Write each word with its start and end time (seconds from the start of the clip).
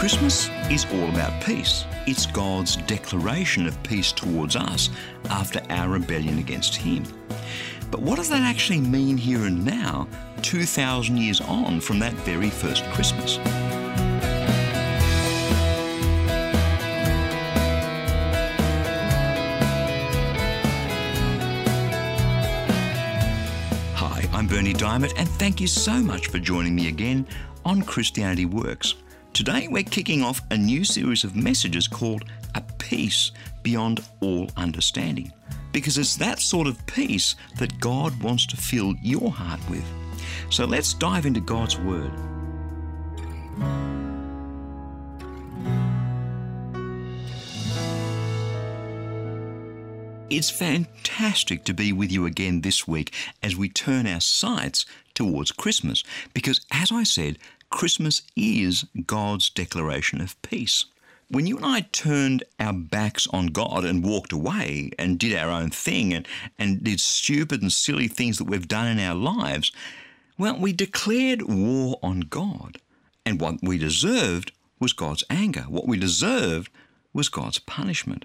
Christmas 0.00 0.48
is 0.70 0.86
all 0.94 1.10
about 1.10 1.42
peace. 1.42 1.84
It's 2.06 2.24
God's 2.24 2.76
declaration 2.76 3.66
of 3.66 3.80
peace 3.82 4.12
towards 4.12 4.56
us 4.56 4.88
after 5.28 5.60
our 5.68 5.90
rebellion 5.90 6.38
against 6.38 6.74
Him. 6.74 7.04
But 7.90 8.00
what 8.00 8.16
does 8.16 8.30
that 8.30 8.40
actually 8.40 8.80
mean 8.80 9.18
here 9.18 9.44
and 9.44 9.62
now, 9.62 10.08
2,000 10.40 11.18
years 11.18 11.42
on 11.42 11.82
from 11.82 11.98
that 11.98 12.14
very 12.14 12.48
first 12.48 12.82
Christmas? 12.84 13.36
Hi, 23.96 24.26
I'm 24.32 24.46
Bernie 24.46 24.72
Dymet, 24.72 25.12
and 25.18 25.28
thank 25.28 25.60
you 25.60 25.66
so 25.66 25.92
much 26.00 26.28
for 26.28 26.38
joining 26.38 26.74
me 26.74 26.88
again 26.88 27.26
on 27.66 27.82
Christianity 27.82 28.46
Works. 28.46 28.94
Today, 29.32 29.68
we're 29.68 29.84
kicking 29.84 30.22
off 30.22 30.42
a 30.50 30.56
new 30.56 30.84
series 30.84 31.22
of 31.22 31.36
messages 31.36 31.86
called 31.86 32.24
A 32.56 32.60
Peace 32.78 33.30
Beyond 33.62 34.00
All 34.20 34.50
Understanding. 34.56 35.32
Because 35.72 35.98
it's 35.98 36.16
that 36.16 36.40
sort 36.40 36.66
of 36.66 36.84
peace 36.86 37.36
that 37.58 37.78
God 37.78 38.20
wants 38.22 38.44
to 38.48 38.56
fill 38.56 38.94
your 39.00 39.30
heart 39.30 39.60
with. 39.70 39.84
So 40.50 40.64
let's 40.64 40.94
dive 40.94 41.26
into 41.26 41.40
God's 41.40 41.78
Word. 41.78 42.10
It's 50.28 50.50
fantastic 50.50 51.64
to 51.64 51.72
be 51.72 51.92
with 51.92 52.10
you 52.10 52.26
again 52.26 52.62
this 52.62 52.86
week 52.86 53.14
as 53.42 53.56
we 53.56 53.68
turn 53.68 54.06
our 54.06 54.20
sights 54.20 54.86
towards 55.14 55.52
Christmas 55.52 56.02
because, 56.34 56.60
as 56.72 56.90
I 56.92 57.04
said, 57.04 57.38
Christmas 57.70 58.22
is 58.36 58.84
God's 59.06 59.48
declaration 59.48 60.20
of 60.20 60.40
peace. 60.42 60.86
When 61.28 61.46
you 61.46 61.56
and 61.56 61.64
I 61.64 61.82
turned 61.92 62.42
our 62.58 62.72
backs 62.72 63.28
on 63.28 63.46
God 63.46 63.84
and 63.84 64.04
walked 64.04 64.32
away 64.32 64.90
and 64.98 65.18
did 65.18 65.38
our 65.38 65.50
own 65.50 65.70
thing 65.70 66.12
and, 66.12 66.26
and 66.58 66.82
did 66.82 67.00
stupid 67.00 67.62
and 67.62 67.72
silly 67.72 68.08
things 68.08 68.38
that 68.38 68.44
we've 68.44 68.66
done 68.66 68.88
in 68.88 68.98
our 68.98 69.14
lives, 69.14 69.70
well, 70.36 70.58
we 70.58 70.72
declared 70.72 71.42
war 71.42 71.98
on 72.02 72.20
God. 72.20 72.78
And 73.24 73.40
what 73.40 73.62
we 73.62 73.78
deserved 73.78 74.50
was 74.80 74.92
God's 74.92 75.22
anger. 75.30 75.62
What 75.62 75.86
we 75.86 75.96
deserved 75.96 76.70
was 77.12 77.28
God's 77.28 77.60
punishment. 77.60 78.24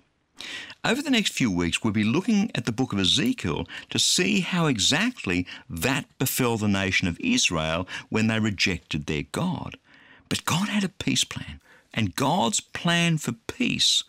Over 0.84 1.02
the 1.02 1.10
next 1.10 1.34
few 1.34 1.50
weeks, 1.50 1.84
we'll 1.84 1.94
be 1.94 2.04
looking 2.04 2.52
at 2.54 2.66
the 2.66 2.72
book 2.72 2.94
of 2.94 3.00
Ezekiel 3.00 3.68
to 3.90 4.00
see 4.00 4.42
how 4.42 4.68
exactly 4.68 5.48
that 5.70 6.06
befell 6.20 6.58
the 6.58 6.68
nation 6.68 7.08
of 7.08 7.20
Israel 7.20 7.88
when 8.10 8.28
they 8.28 8.40
rejected 8.40 9.06
their 9.06 9.24
God. 9.32 9.78
But 10.30 10.46
God 10.46 10.70
had 10.70 10.84
a 10.84 10.90
peace 10.90 11.24
plan, 11.24 11.60
and 11.94 12.16
God's 12.16 12.60
plan 12.60 13.18
for 13.18 13.34
peace 13.48 14.04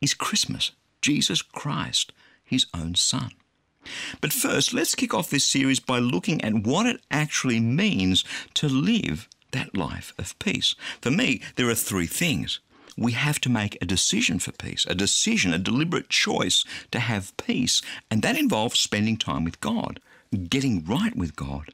is 0.00 0.14
Christmas, 0.14 0.72
Jesus 1.02 1.42
Christ, 1.42 2.12
his 2.44 2.66
own 2.74 2.94
Son. 2.94 3.30
But 4.20 4.32
first, 4.32 4.74
let's 4.74 4.94
kick 4.94 5.14
off 5.14 5.30
this 5.30 5.44
series 5.44 5.80
by 5.80 5.98
looking 5.98 6.42
at 6.42 6.66
what 6.66 6.86
it 6.86 7.00
actually 7.10 7.60
means 7.60 8.24
to 8.54 8.68
live 8.68 9.28
that 9.52 9.76
life 9.76 10.12
of 10.18 10.38
peace. 10.38 10.74
For 11.00 11.10
me, 11.10 11.40
there 11.56 11.68
are 11.68 11.74
three 11.74 12.06
things 12.06 12.60
we 12.98 13.12
have 13.12 13.40
to 13.40 13.48
make 13.48 13.78
a 13.80 13.86
decision 13.86 14.38
for 14.38 14.52
peace, 14.52 14.84
a 14.86 14.94
decision, 14.94 15.52
a 15.52 15.58
deliberate 15.58 16.08
choice 16.08 16.64
to 16.90 16.98
have 16.98 17.36
peace. 17.36 17.80
And 18.10 18.22
that 18.22 18.36
involves 18.36 18.80
spending 18.80 19.16
time 19.16 19.44
with 19.44 19.60
God, 19.60 20.00
getting 20.48 20.84
right 20.84 21.16
with 21.16 21.36
God, 21.36 21.72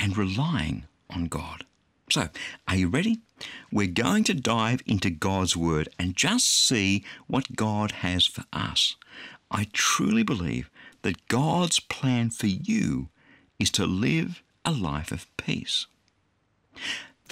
and 0.00 0.16
relying 0.16 0.84
on 1.10 1.26
God. 1.26 1.64
So, 2.10 2.28
are 2.66 2.76
you 2.76 2.88
ready? 2.88 3.20
We're 3.70 3.86
going 3.86 4.24
to 4.24 4.34
dive 4.34 4.80
into 4.86 5.10
God's 5.10 5.56
Word 5.56 5.88
and 5.98 6.16
just 6.16 6.46
see 6.46 7.04
what 7.26 7.56
God 7.56 7.92
has 7.92 8.26
for 8.26 8.44
us. 8.52 8.96
I 9.50 9.68
truly 9.72 10.22
believe 10.22 10.70
that 11.02 11.28
God's 11.28 11.80
plan 11.80 12.30
for 12.30 12.46
you 12.46 13.08
is 13.58 13.70
to 13.72 13.86
live 13.86 14.42
a 14.64 14.72
life 14.72 15.12
of 15.12 15.26
peace. 15.36 15.86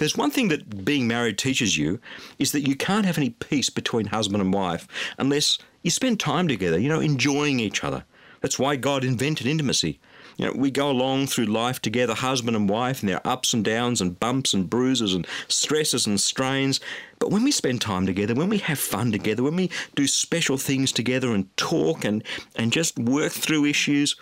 There's 0.01 0.17
one 0.17 0.31
thing 0.31 0.47
that 0.47 0.83
being 0.83 1.07
married 1.07 1.37
teaches 1.37 1.77
you 1.77 1.99
is 2.39 2.53
that 2.53 2.67
you 2.67 2.75
can't 2.75 3.05
have 3.05 3.19
any 3.19 3.29
peace 3.29 3.69
between 3.69 4.07
husband 4.07 4.41
and 4.41 4.51
wife 4.51 4.87
unless 5.19 5.59
you 5.83 5.91
spend 5.91 6.19
time 6.19 6.47
together, 6.47 6.79
you 6.79 6.89
know, 6.89 6.99
enjoying 6.99 7.59
each 7.59 7.83
other. 7.83 8.03
That's 8.41 8.57
why 8.57 8.77
God 8.77 9.03
invented 9.03 9.45
intimacy. 9.45 9.99
You 10.37 10.45
know, 10.45 10.53
we 10.55 10.71
go 10.71 10.89
along 10.89 11.27
through 11.27 11.45
life 11.45 11.79
together, 11.83 12.15
husband 12.15 12.57
and 12.57 12.67
wife, 12.67 13.01
and 13.01 13.09
there 13.09 13.17
are 13.17 13.31
ups 13.31 13.53
and 13.53 13.63
downs 13.63 14.01
and 14.01 14.19
bumps 14.19 14.55
and 14.55 14.67
bruises 14.67 15.13
and 15.13 15.27
stresses 15.47 16.07
and 16.07 16.19
strains. 16.19 16.79
But 17.19 17.29
when 17.29 17.43
we 17.43 17.51
spend 17.51 17.81
time 17.81 18.07
together, 18.07 18.33
when 18.33 18.49
we 18.49 18.57
have 18.57 18.79
fun 18.79 19.11
together, 19.11 19.43
when 19.43 19.55
we 19.55 19.69
do 19.93 20.07
special 20.07 20.57
things 20.57 20.91
together 20.91 21.31
and 21.31 21.55
talk 21.57 22.03
and, 22.03 22.23
and 22.55 22.73
just 22.73 22.97
work 22.97 23.33
through 23.33 23.65
issues, 23.65 24.15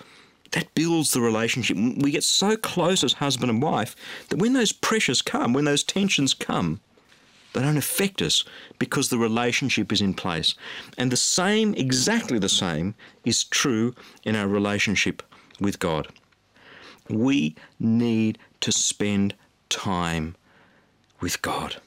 that 0.51 0.73
builds 0.75 1.11
the 1.11 1.21
relationship. 1.21 1.77
We 1.77 2.11
get 2.11 2.23
so 2.23 2.57
close 2.57 3.03
as 3.03 3.13
husband 3.13 3.49
and 3.49 3.61
wife 3.61 3.95
that 4.29 4.39
when 4.39 4.53
those 4.53 4.71
pressures 4.71 5.21
come, 5.21 5.53
when 5.53 5.65
those 5.65 5.83
tensions 5.83 6.33
come, 6.33 6.79
they 7.53 7.61
don't 7.61 7.77
affect 7.77 8.21
us 8.21 8.43
because 8.77 9.09
the 9.09 9.17
relationship 9.17 9.91
is 9.91 10.01
in 10.01 10.13
place. 10.13 10.55
And 10.97 11.11
the 11.11 11.17
same, 11.17 11.73
exactly 11.73 12.37
the 12.37 12.49
same, 12.49 12.95
is 13.25 13.43
true 13.43 13.95
in 14.23 14.35
our 14.35 14.47
relationship 14.47 15.23
with 15.59 15.79
God. 15.79 16.07
We 17.09 17.55
need 17.79 18.37
to 18.61 18.71
spend 18.71 19.35
time 19.69 20.35
with 21.21 21.41
God. 21.41 21.81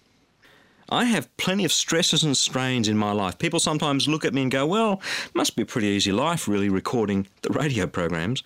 I 0.92 1.04
have 1.04 1.34
plenty 1.38 1.64
of 1.64 1.72
stresses 1.72 2.22
and 2.22 2.36
strains 2.36 2.86
in 2.86 2.98
my 2.98 3.12
life. 3.12 3.38
People 3.38 3.58
sometimes 3.58 4.06
look 4.06 4.26
at 4.26 4.34
me 4.34 4.42
and 4.42 4.50
go, 4.50 4.66
well, 4.66 5.00
must 5.32 5.56
be 5.56 5.62
a 5.62 5.66
pretty 5.66 5.86
easy 5.86 6.12
life, 6.12 6.46
really, 6.46 6.68
recording 6.68 7.26
the 7.40 7.50
radio 7.50 7.86
programs. 7.86 8.42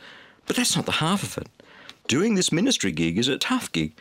But 0.46 0.54
that's 0.54 0.76
not 0.76 0.86
the 0.86 0.92
half 0.92 1.24
of 1.24 1.38
it. 1.38 1.48
Doing 2.06 2.36
this 2.36 2.52
ministry 2.52 2.92
gig 2.92 3.18
is 3.18 3.26
a 3.26 3.36
tough 3.36 3.72
gig. 3.72 3.96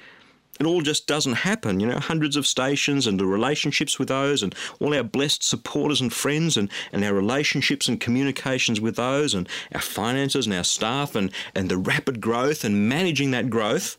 It 0.59 0.67
all 0.67 0.81
just 0.81 1.07
doesn't 1.07 1.33
happen, 1.33 1.79
you 1.79 1.87
know, 1.87 1.97
hundreds 1.97 2.37
of 2.37 2.45
stations 2.45 3.07
and 3.07 3.19
the 3.19 3.25
relationships 3.25 3.97
with 3.97 4.09
those 4.09 4.43
and 4.43 4.53
all 4.79 4.93
our 4.93 5.03
blessed 5.03 5.41
supporters 5.41 5.99
and 5.99 6.13
friends 6.13 6.55
and, 6.55 6.69
and 6.93 7.03
our 7.03 7.13
relationships 7.13 7.87
and 7.87 7.99
communications 7.99 8.79
with 8.79 8.95
those 8.95 9.33
and 9.33 9.49
our 9.73 9.81
finances 9.81 10.45
and 10.45 10.53
our 10.53 10.63
staff 10.63 11.15
and, 11.15 11.31
and 11.55 11.67
the 11.67 11.77
rapid 11.77 12.21
growth 12.21 12.63
and 12.63 12.87
managing 12.87 13.31
that 13.31 13.49
growth. 13.49 13.97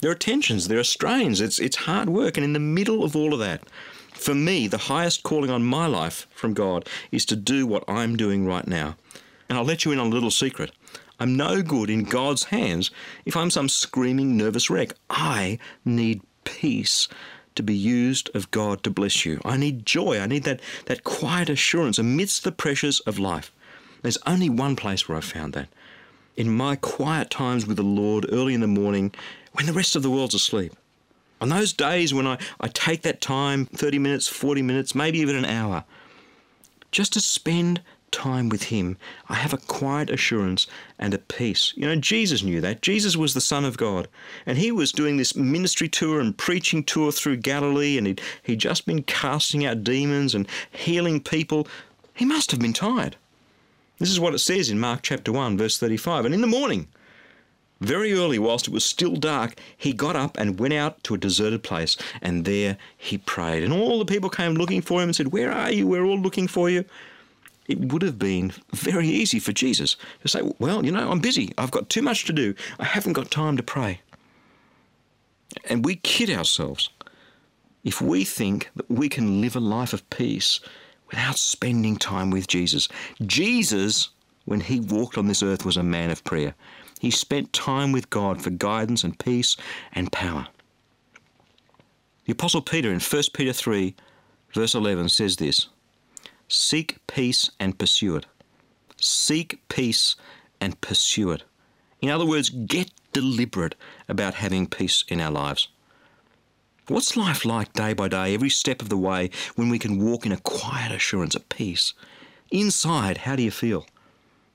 There 0.00 0.10
are 0.10 0.14
tensions, 0.14 0.68
there 0.68 0.78
are 0.78 0.84
strains, 0.84 1.40
it's, 1.40 1.58
it's 1.58 1.76
hard 1.76 2.08
work. 2.10 2.36
And 2.36 2.44
in 2.44 2.52
the 2.52 2.58
middle 2.58 3.02
of 3.02 3.16
all 3.16 3.32
of 3.32 3.40
that, 3.40 3.62
for 4.12 4.34
me, 4.34 4.66
the 4.66 4.78
highest 4.78 5.22
calling 5.22 5.50
on 5.50 5.64
my 5.64 5.86
life 5.86 6.26
from 6.30 6.54
God 6.54 6.88
is 7.12 7.24
to 7.26 7.36
do 7.36 7.66
what 7.66 7.84
I'm 7.88 8.16
doing 8.16 8.46
right 8.46 8.66
now. 8.66 8.96
And 9.48 9.56
I'll 9.56 9.64
let 9.64 9.84
you 9.84 9.92
in 9.92 9.98
on 9.98 10.08
a 10.08 10.14
little 10.14 10.30
secret. 10.30 10.72
I'm 11.18 11.36
no 11.36 11.62
good 11.62 11.88
in 11.88 12.04
God's 12.04 12.44
hands 12.44 12.90
if 13.24 13.36
I'm 13.36 13.50
some 13.50 13.68
screaming 13.68 14.36
nervous 14.36 14.68
wreck. 14.68 14.92
I 15.08 15.58
need 15.84 16.20
peace 16.44 17.08
to 17.54 17.62
be 17.62 17.74
used 17.74 18.30
of 18.34 18.50
God 18.50 18.82
to 18.82 18.90
bless 18.90 19.24
you. 19.24 19.40
I 19.44 19.56
need 19.56 19.86
joy. 19.86 20.20
I 20.20 20.26
need 20.26 20.44
that, 20.44 20.60
that 20.86 21.04
quiet 21.04 21.48
assurance 21.48 21.98
amidst 21.98 22.44
the 22.44 22.52
pressures 22.52 23.00
of 23.00 23.18
life. 23.18 23.50
There's 24.02 24.18
only 24.26 24.50
one 24.50 24.76
place 24.76 25.08
where 25.08 25.16
I've 25.16 25.24
found 25.24 25.54
that. 25.54 25.68
In 26.36 26.54
my 26.54 26.76
quiet 26.76 27.30
times 27.30 27.66
with 27.66 27.78
the 27.78 27.82
Lord 27.82 28.26
early 28.30 28.52
in 28.52 28.60
the 28.60 28.66
morning 28.66 29.14
when 29.56 29.66
the 29.66 29.72
rest 29.72 29.96
of 29.96 30.02
the 30.02 30.10
world's 30.10 30.34
asleep. 30.34 30.74
On 31.40 31.48
those 31.48 31.72
days 31.72 32.14
when 32.14 32.26
I, 32.26 32.38
I 32.60 32.68
take 32.68 33.02
that 33.02 33.20
time 33.20 33.66
30 33.66 33.98
minutes, 33.98 34.28
40 34.28 34.62
minutes, 34.62 34.94
maybe 34.94 35.18
even 35.18 35.36
an 35.36 35.44
hour 35.44 35.84
just 36.96 37.12
to 37.12 37.20
spend 37.20 37.82
time 38.10 38.48
with 38.48 38.64
Him, 38.64 38.96
I 39.28 39.34
have 39.34 39.52
a 39.52 39.58
quiet 39.58 40.08
assurance 40.08 40.66
and 40.98 41.12
a 41.12 41.18
peace. 41.18 41.74
You 41.76 41.86
know, 41.86 41.96
Jesus 41.96 42.42
knew 42.42 42.60
that. 42.62 42.80
Jesus 42.80 43.16
was 43.16 43.34
the 43.34 43.40
Son 43.40 43.66
of 43.66 43.76
God. 43.76 44.08
And 44.46 44.56
He 44.56 44.72
was 44.72 44.92
doing 44.92 45.18
this 45.18 45.36
ministry 45.36 45.88
tour 45.88 46.20
and 46.20 46.36
preaching 46.36 46.82
tour 46.82 47.12
through 47.12 47.38
Galilee, 47.38 47.98
and 47.98 48.06
he'd, 48.06 48.22
he'd 48.42 48.60
just 48.60 48.86
been 48.86 49.02
casting 49.02 49.66
out 49.66 49.84
demons 49.84 50.34
and 50.34 50.48
healing 50.70 51.20
people. 51.20 51.68
He 52.14 52.24
must 52.24 52.50
have 52.50 52.60
been 52.60 52.72
tired. 52.72 53.16
This 53.98 54.10
is 54.10 54.20
what 54.20 54.34
it 54.34 54.38
says 54.38 54.70
in 54.70 54.78
Mark 54.78 55.00
chapter 55.02 55.32
1, 55.32 55.58
verse 55.58 55.78
35. 55.78 56.24
And 56.24 56.34
in 56.34 56.40
the 56.40 56.46
morning, 56.46 56.88
very 57.80 58.12
early, 58.12 58.38
whilst 58.38 58.66
it 58.66 58.72
was 58.72 58.84
still 58.84 59.16
dark, 59.16 59.54
he 59.76 59.92
got 59.92 60.16
up 60.16 60.38
and 60.38 60.58
went 60.58 60.74
out 60.74 61.02
to 61.04 61.14
a 61.14 61.18
deserted 61.18 61.62
place, 61.62 61.96
and 62.22 62.44
there 62.44 62.78
he 62.96 63.18
prayed. 63.18 63.62
And 63.62 63.72
all 63.72 63.98
the 63.98 64.04
people 64.04 64.30
came 64.30 64.54
looking 64.54 64.80
for 64.80 65.02
him 65.02 65.10
and 65.10 65.16
said, 65.16 65.32
Where 65.32 65.52
are 65.52 65.70
you? 65.70 65.86
We're 65.86 66.04
all 66.04 66.18
looking 66.18 66.48
for 66.48 66.70
you. 66.70 66.84
It 67.68 67.92
would 67.92 68.02
have 68.02 68.18
been 68.18 68.52
very 68.72 69.08
easy 69.08 69.38
for 69.38 69.52
Jesus 69.52 69.96
to 70.22 70.28
say, 70.28 70.40
Well, 70.58 70.84
you 70.84 70.92
know, 70.92 71.10
I'm 71.10 71.20
busy. 71.20 71.52
I've 71.58 71.70
got 71.70 71.90
too 71.90 72.02
much 72.02 72.24
to 72.26 72.32
do. 72.32 72.54
I 72.78 72.84
haven't 72.84 73.14
got 73.14 73.30
time 73.30 73.56
to 73.56 73.62
pray. 73.62 74.00
And 75.68 75.84
we 75.84 75.96
kid 75.96 76.30
ourselves 76.30 76.90
if 77.84 78.00
we 78.00 78.24
think 78.24 78.70
that 78.76 78.90
we 78.90 79.08
can 79.08 79.40
live 79.40 79.56
a 79.56 79.60
life 79.60 79.92
of 79.92 80.08
peace 80.10 80.60
without 81.08 81.38
spending 81.38 81.96
time 81.96 82.30
with 82.30 82.48
Jesus. 82.48 82.88
Jesus, 83.24 84.10
when 84.44 84.60
he 84.60 84.80
walked 84.80 85.16
on 85.16 85.28
this 85.28 85.42
earth, 85.42 85.64
was 85.64 85.76
a 85.76 85.82
man 85.82 86.10
of 86.10 86.24
prayer. 86.24 86.54
He 87.06 87.12
spent 87.12 87.52
time 87.52 87.92
with 87.92 88.10
God 88.10 88.42
for 88.42 88.50
guidance 88.50 89.04
and 89.04 89.16
peace 89.16 89.56
and 89.92 90.10
power. 90.10 90.48
The 92.24 92.32
Apostle 92.32 92.62
Peter 92.62 92.90
in 92.92 92.98
1 92.98 93.22
Peter 93.32 93.52
3 93.52 93.94
verse 94.52 94.74
11 94.74 95.10
says 95.10 95.36
this 95.36 95.68
Seek 96.48 96.96
peace 97.06 97.52
and 97.60 97.78
pursue 97.78 98.16
it. 98.16 98.26
Seek 99.00 99.60
peace 99.68 100.16
and 100.60 100.80
pursue 100.80 101.30
it. 101.30 101.44
In 102.00 102.10
other 102.10 102.26
words, 102.26 102.50
get 102.50 102.90
deliberate 103.12 103.76
about 104.08 104.34
having 104.34 104.66
peace 104.66 105.04
in 105.06 105.20
our 105.20 105.30
lives. 105.30 105.68
What's 106.88 107.16
life 107.16 107.44
like 107.44 107.72
day 107.72 107.92
by 107.92 108.08
day, 108.08 108.34
every 108.34 108.50
step 108.50 108.82
of 108.82 108.88
the 108.88 108.96
way, 108.96 109.30
when 109.54 109.68
we 109.68 109.78
can 109.78 110.04
walk 110.04 110.26
in 110.26 110.32
a 110.32 110.38
quiet 110.38 110.90
assurance 110.90 111.36
of 111.36 111.48
peace? 111.48 111.94
Inside, 112.50 113.18
how 113.18 113.36
do 113.36 113.44
you 113.44 113.52
feel? 113.52 113.86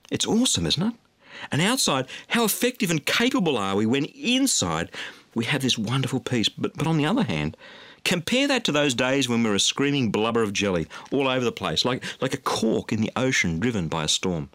It's 0.10 0.28
awesome, 0.28 0.66
isn't 0.66 0.84
it? 0.86 0.94
And 1.52 1.62
outside, 1.62 2.08
how 2.30 2.44
effective 2.44 2.92
and 2.92 3.06
capable 3.06 3.58
are 3.58 3.76
we 3.76 3.86
when 3.86 4.06
inside 4.06 4.90
we 5.34 5.46
have 5.46 5.62
this 5.62 5.78
wonderful 5.78 6.20
peace? 6.20 6.50
But, 6.50 6.76
but 6.76 6.88
on 6.88 6.98
the 6.98 7.06
other 7.06 7.24
hand, 7.24 7.58
compare 8.04 8.48
that 8.48 8.64
to 8.66 8.72
those 8.72 8.94
days 8.94 9.30
when 9.30 9.44
we 9.44 9.50
were 9.50 9.56
a 9.56 9.60
screaming 9.60 10.12
blubber 10.12 10.44
of 10.44 10.54
jelly 10.54 10.88
all 11.12 11.28
over 11.28 11.46
the 11.46 11.52
place, 11.52 11.86
like, 11.86 12.04
like 12.22 12.34
a 12.34 12.38
cork 12.38 12.92
in 12.92 13.02
the 13.02 13.12
ocean 13.16 13.60
driven 13.60 13.88
by 13.88 14.04
a 14.04 14.08
storm. 14.08 14.50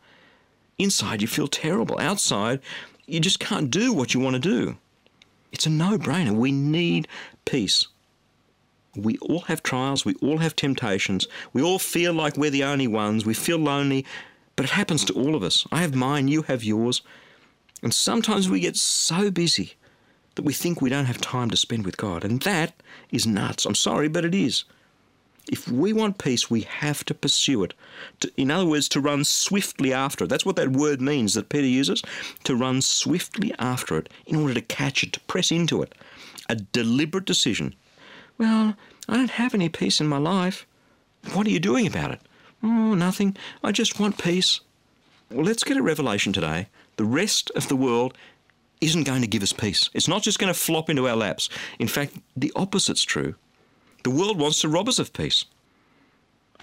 Inside, 0.78 1.22
you 1.22 1.28
feel 1.28 1.48
terrible. 1.48 1.98
Outside, 1.98 2.60
you 3.06 3.20
just 3.20 3.40
can't 3.40 3.70
do 3.70 3.92
what 3.92 4.14
you 4.14 4.20
want 4.20 4.34
to 4.34 4.40
do. 4.40 4.76
It's 5.52 5.66
a 5.66 5.70
no 5.70 5.96
brainer. 5.96 6.32
We 6.32 6.52
need 6.52 7.08
peace. 7.44 7.86
We 8.96 9.18
all 9.18 9.40
have 9.40 9.62
trials, 9.62 10.04
we 10.04 10.14
all 10.22 10.38
have 10.38 10.56
temptations, 10.56 11.26
we 11.52 11.60
all 11.60 11.78
feel 11.78 12.14
like 12.14 12.38
we're 12.38 12.50
the 12.50 12.64
only 12.64 12.86
ones, 12.86 13.26
we 13.26 13.34
feel 13.34 13.58
lonely, 13.58 14.06
but 14.56 14.64
it 14.64 14.72
happens 14.72 15.04
to 15.04 15.12
all 15.12 15.34
of 15.34 15.42
us. 15.42 15.66
I 15.70 15.82
have 15.82 15.94
mine, 15.94 16.28
you 16.28 16.42
have 16.42 16.64
yours. 16.64 17.02
And 17.82 17.92
sometimes 17.92 18.48
we 18.48 18.60
get 18.60 18.76
so 18.76 19.30
busy 19.30 19.74
that 20.34 20.44
we 20.44 20.52
think 20.52 20.80
we 20.80 20.90
don't 20.90 21.04
have 21.04 21.20
time 21.20 21.50
to 21.50 21.56
spend 21.56 21.84
with 21.84 21.96
God. 21.96 22.24
And 22.24 22.40
that 22.42 22.72
is 23.10 23.26
nuts. 23.26 23.66
I'm 23.66 23.74
sorry, 23.74 24.08
but 24.08 24.24
it 24.24 24.34
is. 24.34 24.64
If 25.48 25.68
we 25.68 25.92
want 25.92 26.18
peace, 26.18 26.50
we 26.50 26.62
have 26.62 27.04
to 27.04 27.14
pursue 27.14 27.62
it. 27.62 27.74
In 28.36 28.50
other 28.50 28.66
words, 28.66 28.88
to 28.90 29.00
run 29.00 29.24
swiftly 29.24 29.92
after 29.92 30.24
it. 30.24 30.28
That's 30.28 30.44
what 30.44 30.56
that 30.56 30.72
word 30.72 31.00
means 31.00 31.34
that 31.34 31.50
Peter 31.50 31.66
uses 31.66 32.02
to 32.44 32.56
run 32.56 32.82
swiftly 32.82 33.54
after 33.58 33.96
it 33.96 34.08
in 34.26 34.36
order 34.36 34.54
to 34.54 34.60
catch 34.60 35.04
it, 35.04 35.12
to 35.12 35.20
press 35.20 35.52
into 35.52 35.82
it. 35.82 35.94
A 36.48 36.56
deliberate 36.56 37.26
decision. 37.26 37.74
Well, 38.38 38.74
I 39.08 39.16
don't 39.16 39.30
have 39.30 39.54
any 39.54 39.68
peace 39.68 40.00
in 40.00 40.08
my 40.08 40.18
life. 40.18 40.66
What 41.32 41.46
are 41.46 41.50
you 41.50 41.60
doing 41.60 41.86
about 41.86 42.10
it? 42.10 42.20
Oh, 42.66 42.94
nothing. 42.94 43.36
I 43.62 43.70
just 43.70 44.00
want 44.00 44.18
peace. 44.18 44.60
Well, 45.30 45.44
let's 45.44 45.62
get 45.62 45.76
a 45.76 45.82
revelation 45.82 46.32
today. 46.32 46.66
The 46.96 47.04
rest 47.04 47.52
of 47.54 47.68
the 47.68 47.76
world 47.76 48.18
isn't 48.80 49.04
going 49.04 49.22
to 49.22 49.28
give 49.28 49.44
us 49.44 49.52
peace. 49.52 49.88
It's 49.94 50.08
not 50.08 50.24
just 50.24 50.40
going 50.40 50.52
to 50.52 50.58
flop 50.58 50.90
into 50.90 51.06
our 51.06 51.14
laps. 51.14 51.48
In 51.78 51.86
fact, 51.86 52.14
the 52.36 52.52
opposite's 52.56 53.04
true. 53.04 53.36
The 54.02 54.10
world 54.10 54.40
wants 54.40 54.60
to 54.62 54.68
rob 54.68 54.88
us 54.88 54.98
of 54.98 55.12
peace. 55.12 55.44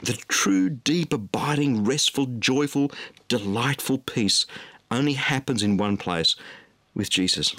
The 0.02 0.14
true, 0.28 0.70
deep, 0.70 1.14
abiding, 1.14 1.86
restful, 1.86 2.26
joyful, 2.26 2.92
delightful 3.30 4.00
peace 4.00 4.46
only 4.92 5.14
happens 5.14 5.64
in 5.64 5.78
one 5.78 5.96
place 5.96 6.36
with 6.94 7.10
Jesus. 7.10 7.56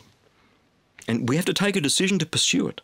And 1.08 1.30
we 1.30 1.36
have 1.36 1.46
to 1.46 1.54
take 1.54 1.76
a 1.76 1.80
decision 1.80 2.18
to 2.18 2.26
pursue 2.26 2.68
it. 2.68 2.82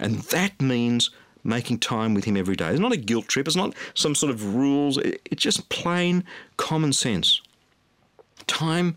And 0.00 0.16
that 0.34 0.60
means 0.60 1.10
making 1.46 1.78
time 1.78 2.14
with 2.14 2.24
Him 2.24 2.36
every 2.36 2.56
day. 2.56 2.70
It's 2.70 2.80
not 2.80 2.92
a 2.92 2.96
guilt 2.96 3.28
trip, 3.28 3.46
it's 3.46 3.56
not 3.56 3.74
some 3.94 4.14
sort 4.14 4.30
of 4.30 4.54
rules, 4.54 4.98
it's 4.98 5.42
just 5.42 5.68
plain 5.68 6.24
common 6.56 6.92
sense. 6.92 7.40
Time 8.46 8.96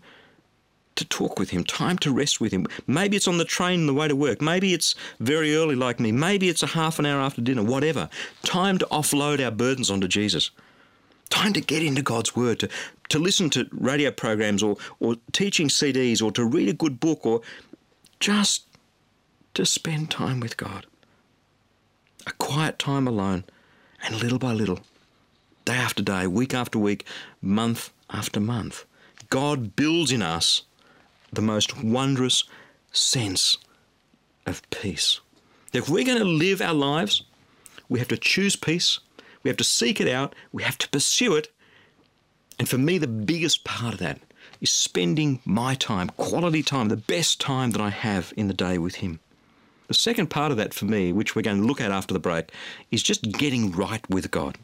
to 0.96 1.04
talk 1.06 1.38
with 1.38 1.50
Him, 1.50 1.64
time 1.64 1.98
to 1.98 2.12
rest 2.12 2.40
with 2.40 2.52
Him. 2.52 2.66
Maybe 2.86 3.16
it's 3.16 3.28
on 3.28 3.38
the 3.38 3.44
train 3.44 3.80
on 3.80 3.86
the 3.86 3.94
way 3.94 4.08
to 4.08 4.16
work. 4.16 4.40
Maybe 4.40 4.74
it's 4.74 4.94
very 5.18 5.54
early 5.54 5.74
like 5.74 5.98
me. 5.98 6.12
Maybe 6.12 6.48
it's 6.48 6.62
a 6.62 6.68
half 6.68 6.98
an 6.98 7.06
hour 7.06 7.20
after 7.20 7.40
dinner, 7.40 7.62
whatever. 7.62 8.08
Time 8.42 8.78
to 8.78 8.86
offload 8.86 9.42
our 9.42 9.50
burdens 9.50 9.90
onto 9.90 10.08
Jesus. 10.08 10.50
Time 11.30 11.52
to 11.52 11.60
get 11.60 11.82
into 11.82 12.02
God's 12.02 12.34
Word, 12.34 12.58
to, 12.60 12.68
to 13.08 13.18
listen 13.18 13.50
to 13.50 13.68
radio 13.72 14.10
programs 14.10 14.62
or, 14.62 14.76
or 14.98 15.14
teaching 15.32 15.68
CDs 15.68 16.20
or 16.20 16.32
to 16.32 16.44
read 16.44 16.68
a 16.68 16.72
good 16.72 16.98
book 16.98 17.24
or 17.24 17.40
just 18.18 18.66
to 19.54 19.64
spend 19.64 20.10
time 20.10 20.40
with 20.40 20.56
God 20.56 20.86
a 22.26 22.32
quiet 22.32 22.78
time 22.78 23.06
alone, 23.06 23.44
and 24.02 24.20
little 24.20 24.38
by 24.38 24.52
little, 24.52 24.80
day 25.64 25.74
after 25.74 26.02
day, 26.02 26.26
week 26.26 26.54
after 26.54 26.78
week, 26.78 27.06
month 27.40 27.92
after 28.10 28.40
month, 28.40 28.84
God 29.28 29.76
builds 29.76 30.10
in 30.10 30.22
us 30.22 30.62
the 31.32 31.42
most 31.42 31.82
wondrous 31.82 32.44
sense 32.92 33.58
of 34.46 34.68
peace. 34.70 35.20
If 35.72 35.88
we're 35.88 36.04
going 36.04 36.18
to 36.18 36.24
live 36.24 36.60
our 36.60 36.74
lives, 36.74 37.22
we 37.88 37.98
have 38.00 38.08
to 38.08 38.16
choose 38.16 38.56
peace, 38.56 38.98
we 39.42 39.48
have 39.48 39.56
to 39.58 39.64
seek 39.64 40.00
it 40.00 40.08
out, 40.08 40.34
we 40.52 40.62
have 40.62 40.78
to 40.78 40.88
pursue 40.88 41.36
it. 41.36 41.52
And 42.58 42.68
for 42.68 42.78
me, 42.78 42.98
the 42.98 43.06
biggest 43.06 43.64
part 43.64 43.94
of 43.94 44.00
that 44.00 44.20
is 44.60 44.70
spending 44.70 45.40
my 45.44 45.74
time, 45.74 46.08
quality 46.10 46.62
time, 46.62 46.88
the 46.88 46.96
best 46.96 47.40
time 47.40 47.70
that 47.70 47.80
I 47.80 47.90
have 47.90 48.32
in 48.36 48.48
the 48.48 48.54
day 48.54 48.76
with 48.78 48.96
Him. 48.96 49.20
The 49.90 49.94
second 49.94 50.28
part 50.28 50.52
of 50.52 50.56
that 50.58 50.72
for 50.72 50.84
me, 50.84 51.12
which 51.12 51.34
we're 51.34 51.42
going 51.42 51.60
to 51.60 51.66
look 51.66 51.80
at 51.80 51.90
after 51.90 52.14
the 52.14 52.20
break, 52.20 52.52
is 52.92 53.02
just 53.02 53.32
getting 53.32 53.72
right 53.72 54.08
with 54.08 54.30
God. 54.30 54.56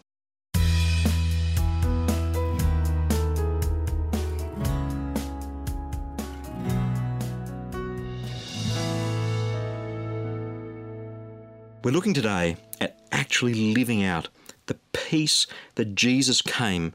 We're 11.83 11.91
looking 11.91 12.15
today 12.15 12.57
at 12.81 13.01
actually 13.11 13.75
living 13.75 14.05
out 14.05 14.29
the 14.67 14.79
peace 14.93 15.49
that 15.75 15.97
Jesus 15.97 16.41
came 16.41 16.95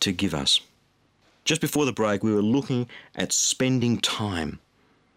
to 0.00 0.12
give 0.12 0.34
us. 0.34 0.60
Just 1.46 1.62
before 1.62 1.86
the 1.86 1.94
break, 1.94 2.22
we 2.22 2.34
were 2.34 2.42
looking 2.42 2.90
at 3.16 3.32
spending 3.32 3.96
time, 4.00 4.58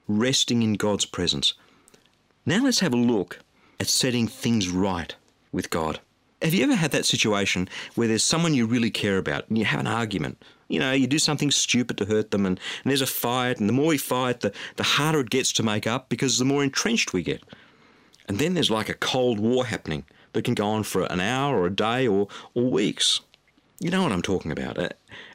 resting 0.08 0.64
in 0.64 0.76
God's 0.76 1.06
presence, 1.06 1.56
now 2.46 2.64
let's 2.64 2.80
have 2.80 2.94
a 2.94 2.98
look 2.98 3.40
at 3.80 3.88
setting 3.88 4.28
things 4.28 4.70
right 4.70 5.16
with 5.52 5.70
God. 5.70 6.00
Have 6.42 6.54
you 6.54 6.64
ever 6.64 6.76
had 6.76 6.92
that 6.92 7.06
situation 7.06 7.70
where 7.96 8.08
there's 8.08 8.24
someone 8.24 8.54
you 8.54 8.66
really 8.66 8.92
care 8.92 9.18
about 9.18 9.48
and 9.48 9.58
you 9.58 9.64
have 9.64 9.80
an 9.80 9.88
argument? 9.88 10.44
You 10.68 10.80
know, 10.80 10.92
you 10.92 11.08
do 11.08 11.20
something 11.20 11.52
stupid 11.52 11.98
to 12.00 12.06
hurt 12.06 12.32
them 12.32 12.46
and, 12.46 12.60
and 12.84 12.92
there's 12.92 13.02
a 13.02 13.08
fight, 13.08 13.60
and 13.60 13.70
the 13.70 13.74
more 13.74 13.88
we 13.88 13.98
fight, 13.98 14.42
the, 14.42 14.52
the 14.76 14.84
harder 14.84 15.22
it 15.22 15.30
gets 15.30 15.54
to 15.54 15.64
make 15.64 15.88
up 15.88 16.10
because 16.10 16.38
the 16.38 16.46
more 16.46 16.64
entrenched 16.64 17.14
we 17.14 17.24
get. 17.24 17.44
And 18.28 18.40
then 18.40 18.54
there's 18.54 18.72
like 18.72 18.90
a 18.90 18.94
cold 18.94 19.40
war 19.40 19.66
happening 19.66 20.06
that 20.34 20.44
can 20.44 20.54
go 20.54 20.68
on 20.68 20.84
for 20.84 21.04
an 21.04 21.22
hour 21.22 21.58
or 21.58 21.68
a 21.68 21.76
day 21.76 22.08
or, 22.08 22.28
or 22.54 22.70
weeks. 22.70 23.22
You 23.80 23.90
know 23.90 24.04
what 24.04 24.12
I'm 24.12 24.22
talking 24.22 24.52
about. 24.52 24.78
Uh, 24.78 24.90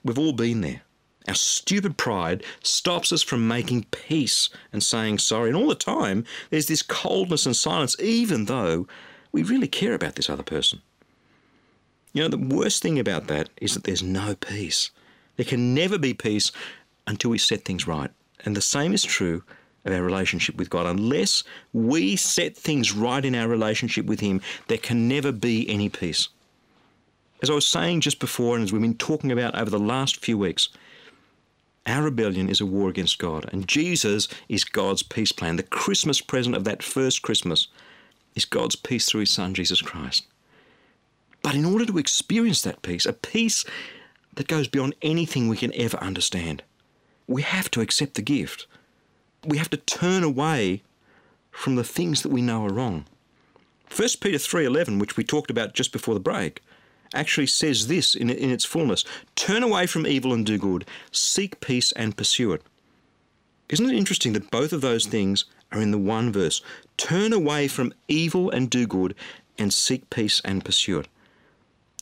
we've 0.04 0.18
all 0.18 0.32
been 0.32 0.60
there. 0.60 0.82
Our 1.28 1.34
stupid 1.34 1.98
pride 1.98 2.42
stops 2.62 3.12
us 3.12 3.22
from 3.22 3.46
making 3.46 3.84
peace 3.90 4.48
and 4.72 4.82
saying 4.82 5.18
sorry. 5.18 5.50
And 5.50 5.56
all 5.56 5.68
the 5.68 5.74
time, 5.74 6.24
there's 6.48 6.68
this 6.68 6.82
coldness 6.82 7.44
and 7.44 7.54
silence, 7.54 7.94
even 8.00 8.46
though 8.46 8.86
we 9.30 9.42
really 9.42 9.68
care 9.68 9.94
about 9.94 10.14
this 10.14 10.30
other 10.30 10.42
person. 10.42 10.80
You 12.14 12.22
know, 12.22 12.28
the 12.28 12.38
worst 12.38 12.82
thing 12.82 12.98
about 12.98 13.26
that 13.26 13.50
is 13.60 13.74
that 13.74 13.84
there's 13.84 14.02
no 14.02 14.34
peace. 14.34 14.90
There 15.36 15.44
can 15.44 15.74
never 15.74 15.98
be 15.98 16.14
peace 16.14 16.50
until 17.06 17.30
we 17.30 17.38
set 17.38 17.64
things 17.64 17.86
right. 17.86 18.10
And 18.44 18.56
the 18.56 18.62
same 18.62 18.94
is 18.94 19.04
true 19.04 19.42
of 19.84 19.92
our 19.92 20.02
relationship 20.02 20.56
with 20.56 20.70
God. 20.70 20.86
Unless 20.86 21.44
we 21.72 22.16
set 22.16 22.56
things 22.56 22.92
right 22.92 23.24
in 23.24 23.34
our 23.34 23.48
relationship 23.48 24.06
with 24.06 24.20
Him, 24.20 24.40
there 24.68 24.78
can 24.78 25.08
never 25.08 25.30
be 25.30 25.68
any 25.68 25.88
peace. 25.88 26.28
As 27.42 27.50
I 27.50 27.54
was 27.54 27.66
saying 27.66 28.00
just 28.00 28.18
before, 28.18 28.56
and 28.56 28.64
as 28.64 28.72
we've 28.72 28.82
been 28.82 28.94
talking 28.94 29.30
about 29.30 29.54
over 29.54 29.70
the 29.70 29.78
last 29.78 30.24
few 30.24 30.36
weeks, 30.36 30.70
our 31.88 32.02
rebellion 32.02 32.48
is 32.48 32.60
a 32.60 32.66
war 32.66 32.88
against 32.88 33.18
God, 33.18 33.48
and 33.52 33.66
Jesus 33.66 34.28
is 34.48 34.64
God's 34.64 35.02
peace 35.02 35.32
plan. 35.32 35.56
The 35.56 35.62
Christmas 35.62 36.20
present 36.20 36.54
of 36.54 36.64
that 36.64 36.82
first 36.82 37.22
Christmas 37.22 37.68
is 38.34 38.44
God's 38.44 38.76
peace 38.76 39.08
through 39.08 39.20
His 39.20 39.30
Son, 39.30 39.54
Jesus 39.54 39.80
Christ. 39.80 40.26
But 41.42 41.54
in 41.54 41.64
order 41.64 41.86
to 41.86 41.98
experience 41.98 42.62
that 42.62 42.82
peace, 42.82 43.06
a 43.06 43.12
peace 43.12 43.64
that 44.34 44.48
goes 44.48 44.68
beyond 44.68 44.94
anything 45.02 45.48
we 45.48 45.56
can 45.56 45.74
ever 45.74 45.96
understand, 45.98 46.62
we 47.26 47.42
have 47.42 47.70
to 47.72 47.80
accept 47.80 48.14
the 48.14 48.22
gift. 48.22 48.66
We 49.44 49.58
have 49.58 49.70
to 49.70 49.76
turn 49.76 50.22
away 50.22 50.82
from 51.50 51.76
the 51.76 51.84
things 51.84 52.22
that 52.22 52.32
we 52.32 52.42
know 52.42 52.64
are 52.64 52.72
wrong. 52.72 53.06
1 53.90 54.20
Peter 54.20 54.38
3:11, 54.38 54.98
which 54.98 55.16
we 55.16 55.24
talked 55.24 55.50
about 55.50 55.74
just 55.74 55.92
before 55.92 56.14
the 56.14 56.20
break, 56.20 56.62
actually 57.14 57.46
says 57.46 57.86
this 57.86 58.14
in, 58.14 58.30
in 58.30 58.50
its 58.50 58.64
fullness 58.64 59.04
Turn 59.34 59.62
away 59.62 59.86
from 59.86 60.06
evil 60.06 60.32
and 60.32 60.44
do 60.44 60.58
good, 60.58 60.84
seek 61.10 61.60
peace 61.60 61.92
and 61.92 62.16
pursue 62.16 62.52
it. 62.52 62.62
Isn't 63.68 63.90
it 63.90 63.96
interesting 63.96 64.32
that 64.32 64.50
both 64.50 64.72
of 64.72 64.80
those 64.80 65.06
things 65.06 65.44
are 65.72 65.80
in 65.80 65.90
the 65.90 65.98
one 65.98 66.32
verse? 66.32 66.62
Turn 66.96 67.32
away 67.32 67.68
from 67.68 67.92
evil 68.08 68.50
and 68.50 68.70
do 68.70 68.86
good, 68.86 69.14
and 69.58 69.72
seek 69.72 70.08
peace 70.10 70.40
and 70.44 70.64
pursue 70.64 71.00
it. 71.00 71.08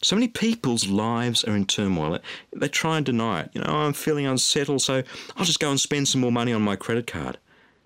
So 0.02 0.14
many 0.14 0.28
people's 0.28 0.88
lives 0.88 1.42
are 1.44 1.56
in 1.56 1.66
turmoil. 1.66 2.18
They 2.54 2.68
try 2.68 2.98
and 2.98 3.06
deny 3.06 3.40
it. 3.40 3.50
You 3.54 3.62
know, 3.62 3.68
oh, 3.68 3.76
I'm 3.76 3.92
feeling 3.92 4.26
unsettled, 4.26 4.82
so 4.82 5.02
I'll 5.36 5.44
just 5.44 5.58
go 5.58 5.70
and 5.70 5.80
spend 5.80 6.06
some 6.06 6.20
more 6.20 6.32
money 6.32 6.52
on 6.52 6.62
my 6.62 6.76
credit 6.76 7.06
card. 7.06 7.38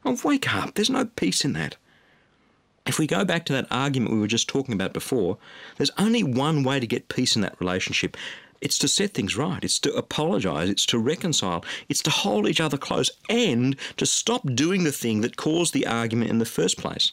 Oh, 0.05 0.19
wake 0.25 0.53
up. 0.53 0.75
There's 0.75 0.91
no 0.91 1.05
peace 1.05 1.45
in 1.45 1.53
that. 1.55 1.77
If 2.91 2.99
we 2.99 3.07
go 3.07 3.25
back 3.25 3.45
to 3.45 3.53
that 3.53 3.69
argument 3.71 4.13
we 4.13 4.19
were 4.19 4.27
just 4.27 4.49
talking 4.49 4.75
about 4.75 4.93
before, 4.93 5.39
there's 5.77 5.93
only 5.97 6.25
one 6.25 6.65
way 6.65 6.81
to 6.81 6.89
get 6.89 7.09
peace 7.09 7.37
in 7.37 7.43
that 7.43 7.55
relationship. 7.61 8.17
It's 8.61 8.79
to 8.79 8.89
set 8.89 9.15
things 9.15 9.37
right. 9.37 9.63
It's 9.63 9.79
to 9.79 9.95
apologize. 9.95 10.69
It's 10.69 10.87
to 10.87 10.99
reconcile. 10.99 11.65
It's 11.89 12.03
to 12.03 12.11
hold 12.11 12.49
each 12.49 12.61
other 12.61 12.77
close 12.77 13.09
and 13.29 13.77
to 13.97 14.07
stop 14.07 14.43
doing 14.57 14.83
the 14.83 14.91
thing 14.91 15.21
that 15.21 15.37
caused 15.37 15.73
the 15.73 15.87
argument 15.87 16.33
in 16.33 16.39
the 16.39 16.45
first 16.45 16.79
place. 16.79 17.13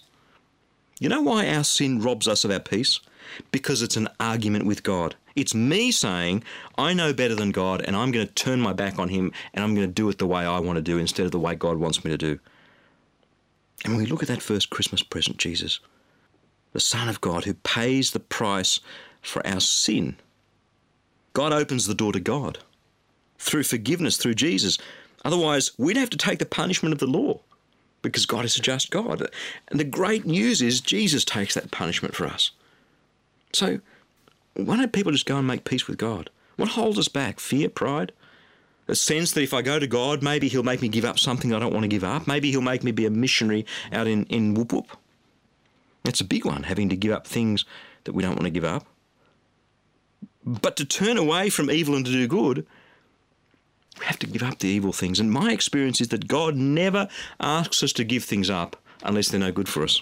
You 0.99 1.09
know 1.09 1.21
why 1.21 1.47
our 1.47 1.63
sin 1.63 2.01
robs 2.01 2.27
us 2.27 2.43
of 2.43 2.49
our 2.49 2.59
peace? 2.59 2.99
Because 3.51 3.83
it's 3.83 3.97
an 3.97 4.09
argument 4.19 4.65
with 4.65 4.81
God. 4.81 5.13
It's 5.35 5.53
me 5.53 5.91
saying, 5.91 6.43
I 6.75 6.95
know 6.95 7.13
better 7.13 7.35
than 7.35 7.51
God 7.51 7.83
and 7.83 7.95
I'm 7.95 8.11
going 8.11 8.25
to 8.25 8.33
turn 8.33 8.61
my 8.61 8.73
back 8.73 8.97
on 8.97 9.09
Him 9.09 9.31
and 9.53 9.63
I'm 9.63 9.75
going 9.75 9.87
to 9.87 9.93
do 9.93 10.09
it 10.09 10.17
the 10.17 10.25
way 10.25 10.43
I 10.43 10.57
want 10.57 10.77
to 10.77 10.81
do 10.81 10.97
instead 10.97 11.27
of 11.27 11.31
the 11.31 11.39
way 11.39 11.53
God 11.53 11.77
wants 11.77 12.03
me 12.03 12.09
to 12.09 12.17
do. 12.17 12.39
And 13.83 13.93
when 13.93 14.03
we 14.03 14.09
look 14.09 14.21
at 14.21 14.29
that 14.29 14.41
first 14.41 14.69
Christmas 14.69 15.03
present, 15.03 15.37
Jesus, 15.37 15.79
the 16.73 16.79
Son 16.79 17.07
of 17.07 17.21
God 17.21 17.45
who 17.45 17.53
pays 17.53 18.11
the 18.11 18.19
price 18.19 18.79
for 19.21 19.45
our 19.45 19.59
sin, 19.59 20.17
God 21.33 21.53
opens 21.53 21.85
the 21.85 21.95
door 21.95 22.13
to 22.13 22.19
God 22.19 22.59
through 23.37 23.63
forgiveness, 23.63 24.17
through 24.17 24.33
Jesus. 24.33 24.77
Otherwise, 25.23 25.71
we'd 25.77 25.97
have 25.97 26.09
to 26.09 26.17
take 26.17 26.39
the 26.39 26.45
punishment 26.45 26.93
of 26.93 26.99
the 26.99 27.07
law 27.07 27.39
because 28.01 28.25
God 28.25 28.45
is 28.45 28.57
a 28.57 28.61
just 28.61 28.89
God. 28.89 29.29
And 29.67 29.79
the 29.79 29.83
great 29.83 30.25
news 30.25 30.61
is 30.61 30.81
Jesus 30.81 31.23
takes 31.25 31.53
that 31.53 31.71
punishment 31.71 32.15
for 32.15 32.25
us. 32.25 32.51
So, 33.53 33.79
why 34.55 34.77
don't 34.77 34.93
people 34.93 35.11
just 35.11 35.25
go 35.25 35.37
and 35.37 35.47
make 35.47 35.63
peace 35.63 35.87
with 35.87 35.97
God? 35.97 36.29
What 36.55 36.69
holds 36.69 36.97
us 36.97 37.07
back? 37.07 37.39
Fear, 37.39 37.69
pride? 37.69 38.11
A 38.87 38.95
sense 38.95 39.33
that 39.33 39.41
if 39.41 39.53
I 39.53 39.61
go 39.61 39.79
to 39.79 39.87
God, 39.87 40.23
maybe 40.23 40.47
He'll 40.47 40.63
make 40.63 40.81
me 40.81 40.87
give 40.87 41.05
up 41.05 41.19
something 41.19 41.53
I 41.53 41.59
don't 41.59 41.73
want 41.73 41.83
to 41.83 41.89
give 41.89 42.03
up. 42.03 42.27
Maybe 42.27 42.51
He'll 42.51 42.61
make 42.61 42.83
me 42.83 42.91
be 42.91 43.05
a 43.05 43.09
missionary 43.09 43.65
out 43.91 44.07
in, 44.07 44.23
in 44.25 44.53
Whoop 44.53 44.71
Whoop. 44.71 44.87
That's 46.03 46.21
a 46.21 46.25
big 46.25 46.45
one, 46.45 46.63
having 46.63 46.87
to 46.89 46.95
give 46.95 47.11
up 47.11 47.27
things 47.27 47.65
that 48.05 48.13
we 48.13 48.23
don't 48.23 48.35
want 48.35 48.45
to 48.45 48.49
give 48.49 48.63
up. 48.63 48.85
But 50.45 50.77
to 50.77 50.85
turn 50.85 51.17
away 51.17 51.49
from 51.49 51.69
evil 51.69 51.95
and 51.95 52.05
to 52.05 52.11
do 52.11 52.25
good, 52.27 52.65
we 53.99 54.05
have 54.05 54.19
to 54.19 54.27
give 54.27 54.43
up 54.43 54.59
the 54.59 54.69
evil 54.69 54.93
things. 54.93 55.19
And 55.19 55.31
my 55.31 55.51
experience 55.51 55.99
is 55.99 56.07
that 56.09 56.27
God 56.27 56.55
never 56.55 57.09
asks 57.41 57.83
us 57.83 57.91
to 57.93 58.05
give 58.05 58.23
things 58.23 58.49
up 58.49 58.77
unless 59.03 59.27
they're 59.27 59.39
no 59.39 59.51
good 59.51 59.67
for 59.67 59.83
us. 59.83 60.01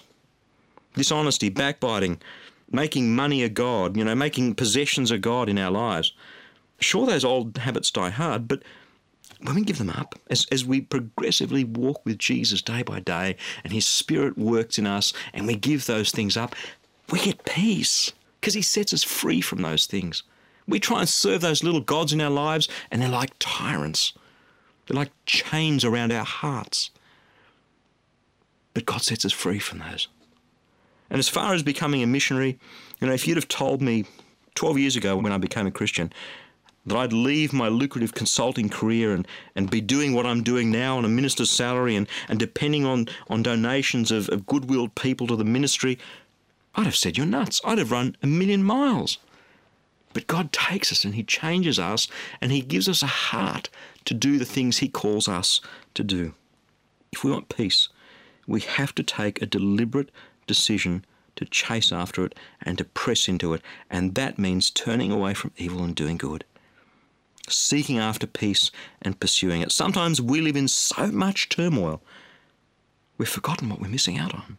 Dishonesty, 0.94 1.50
backbiting, 1.50 2.22
making 2.72 3.16
money 3.16 3.44
a 3.44 3.50
God, 3.50 3.98
you 3.98 4.04
know, 4.04 4.16
making 4.16 4.56
possessions 4.56 5.10
a 5.12 5.18
God 5.18 5.50
in 5.50 5.58
our 5.58 5.72
lives. 5.72 6.14
Sure, 6.80 7.06
those 7.06 7.26
old 7.26 7.58
habits 7.58 7.92
die 7.92 8.10
hard, 8.10 8.48
but 8.48 8.62
when 9.42 9.56
we 9.56 9.64
give 9.64 9.78
them 9.78 9.90
up, 9.90 10.16
as, 10.30 10.46
as 10.52 10.66
we 10.66 10.82
progressively 10.82 11.64
walk 11.64 12.06
with 12.06 12.18
Jesus 12.18 12.62
day 12.62 12.84
by 12.84 13.00
day 13.00 13.36
and 13.64 13.74
His 13.74 13.86
Spirit 13.86 14.38
works 14.38 14.78
in 14.78 14.88
us 14.88 15.14
and 15.34 15.48
we 15.48 15.56
give 15.56 15.86
those 15.86 16.12
things 16.12 16.38
up, 16.38 16.56
we 17.12 17.20
get 17.20 17.46
peace 17.46 18.14
because 18.40 18.54
He 18.54 18.62
sets 18.62 18.94
us 18.94 19.04
free 19.04 19.42
from 19.42 19.62
those 19.62 19.86
things. 19.86 20.24
We 20.68 20.80
try 20.80 21.02
and 21.02 21.10
serve 21.10 21.42
those 21.42 21.64
little 21.64 21.82
gods 21.82 22.12
in 22.12 22.22
our 22.22 22.30
lives, 22.30 22.68
and 22.90 23.02
they're 23.02 23.10
like 23.10 23.32
tyrants. 23.38 24.14
They're 24.88 24.98
like 24.98 25.12
chains 25.26 25.86
around 25.86 26.12
our 26.12 26.26
hearts. 26.26 26.90
But 28.74 28.86
God 28.86 29.02
sets 29.02 29.26
us 29.26 29.32
free 29.32 29.60
from 29.60 29.80
those. 29.80 30.08
And 31.10 31.20
as 31.20 31.30
far 31.30 31.54
as 31.54 31.62
becoming 31.62 32.02
a 32.02 32.08
missionary, 32.08 32.60
you 33.00 33.08
know, 33.08 33.14
if 33.14 33.28
you'd 33.28 33.38
have 33.38 33.48
told 33.48 33.82
me 33.82 34.06
12 34.56 34.80
years 34.80 34.96
ago 34.96 35.18
when 35.18 35.32
I 35.32 35.38
became 35.38 35.68
a 35.68 35.72
Christian 35.72 36.12
that 36.86 36.98
I'd 36.98 37.14
leave 37.14 37.52
my 37.52 37.68
lucrative 37.68 38.14
consulting 38.14 38.70
career 38.70 39.14
and, 39.14 39.28
and 39.56 39.70
be 39.70 39.82
doing 39.82 40.14
what 40.14 40.26
I'm 40.26 40.44
doing 40.44 40.72
now 40.72 40.98
on 40.98 41.06
a 41.06 41.10
minister's 41.10 41.50
salary 41.50 41.96
and, 41.96 42.08
and 42.28 42.40
depending 42.40 42.86
on, 42.86 43.08
on 43.28 43.44
donations 43.44 44.12
of, 44.12 44.30
of 44.30 44.46
goodwill 44.46 44.90
people 44.90 45.28
to 45.28 45.36
the 45.36 45.44
ministry, 45.44 45.98
I'd 46.76 46.86
have 46.86 46.96
said, 46.96 47.18
You're 47.18 47.26
nuts. 47.26 47.62
I'd 47.64 47.78
have 47.78 47.92
run 47.92 48.16
a 48.22 48.28
million 48.28 48.64
miles. 48.64 49.18
But 50.14 50.28
God 50.28 50.54
takes 50.54 50.92
us 50.92 51.04
and 51.04 51.16
He 51.16 51.24
changes 51.24 51.80
us 51.80 52.08
and 52.40 52.52
He 52.52 52.62
gives 52.62 52.88
us 52.88 53.02
a 53.04 53.08
heart 53.08 53.70
to 54.06 54.14
do 54.14 54.38
the 54.38 54.46
things 54.46 54.78
He 54.78 54.88
calls 54.88 55.28
us 55.28 55.62
to 55.94 56.04
do. 56.04 56.34
If 57.12 57.24
we 57.24 57.32
want 57.32 57.50
peace, 57.50 57.90
we 58.48 58.62
have 58.62 58.94
to 58.96 59.04
take 59.04 59.42
a 59.42 59.46
deliberate 59.46 60.12
decision 60.48 61.06
to 61.36 61.46
chase 61.46 61.92
after 61.92 62.26
it 62.26 62.36
and 62.62 62.78
to 62.78 62.86
press 62.86 63.28
into 63.28 63.54
it, 63.54 63.62
and 63.90 64.16
that 64.16 64.40
means 64.40 64.70
turning 64.70 65.12
away 65.12 65.34
from 65.34 65.52
evil 65.58 65.84
and 65.84 65.96
doing 65.96 66.18
good. 66.18 66.46
Seeking 67.48 68.00
after 68.00 68.26
peace 68.26 68.72
and 69.02 69.20
pursuing 69.20 69.62
it. 69.62 69.72
Sometimes 69.72 70.22
we 70.22 70.42
live 70.42 70.56
in 70.56 70.68
so 70.68 71.08
much 71.08 71.50
turmoil, 71.50 72.02
we've 73.18 73.30
forgotten 73.30 73.70
what 73.70 73.80
we're 73.80 73.88
missing 73.88 74.18
out 74.18 74.34
on. 74.34 74.58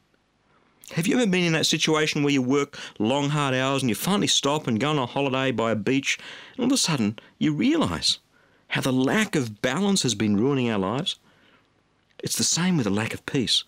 Have 0.92 1.08
you 1.08 1.16
ever 1.16 1.26
been 1.26 1.44
in 1.44 1.52
that 1.54 1.66
situation 1.66 2.22
where 2.22 2.32
you 2.32 2.40
work 2.40 2.78
long, 3.00 3.30
hard 3.30 3.54
hours 3.54 3.82
and 3.82 3.88
you 3.88 3.96
finally 3.96 4.28
stop 4.28 4.68
and 4.68 4.78
go 4.78 4.90
on 4.90 4.98
a 4.98 5.06
holiday 5.06 5.50
by 5.50 5.72
a 5.72 5.76
beach, 5.76 6.16
and 6.52 6.60
all 6.60 6.66
of 6.66 6.72
a 6.72 6.76
sudden 6.76 7.18
you 7.38 7.52
realise 7.52 8.18
how 8.68 8.80
the 8.80 8.92
lack 8.92 9.34
of 9.34 9.60
balance 9.62 10.02
has 10.02 10.14
been 10.14 10.36
ruining 10.36 10.70
our 10.70 10.78
lives? 10.78 11.16
It's 12.20 12.36
the 12.36 12.44
same 12.44 12.76
with 12.76 12.84
the 12.84 12.90
lack 12.90 13.12
of 13.12 13.26
peace. 13.26 13.64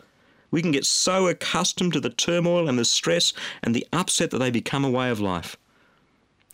We 0.51 0.63
can 0.63 0.71
get 0.71 0.87
so 0.87 1.27
accustomed 1.27 1.93
to 1.95 2.01
the 2.01 2.09
turmoil 2.09 2.69
and 2.69 2.79
the 2.79 2.85
stress 2.85 3.33
and 3.63 3.75
the 3.75 3.87
upset 3.93 4.31
that 4.31 4.39
they 4.39 4.51
become 4.51 4.85
a 4.85 4.91
way 4.91 5.11
of 5.11 5.21
life. 5.21 5.57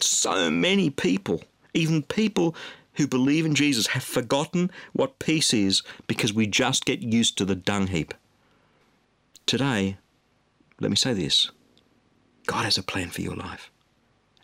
So 0.00 0.50
many 0.50 0.90
people, 0.90 1.42
even 1.74 2.02
people 2.02 2.54
who 2.94 3.06
believe 3.06 3.44
in 3.44 3.54
Jesus, 3.54 3.88
have 3.88 4.04
forgotten 4.04 4.70
what 4.92 5.18
peace 5.18 5.52
is 5.52 5.82
because 6.06 6.32
we 6.32 6.46
just 6.46 6.84
get 6.84 7.02
used 7.02 7.36
to 7.38 7.44
the 7.44 7.56
dung 7.56 7.88
heap. 7.88 8.14
Today, 9.46 9.98
let 10.80 10.90
me 10.90 10.96
say 10.96 11.12
this 11.12 11.50
God 12.46 12.64
has 12.64 12.78
a 12.78 12.82
plan 12.82 13.10
for 13.10 13.20
your 13.20 13.36
life, 13.36 13.70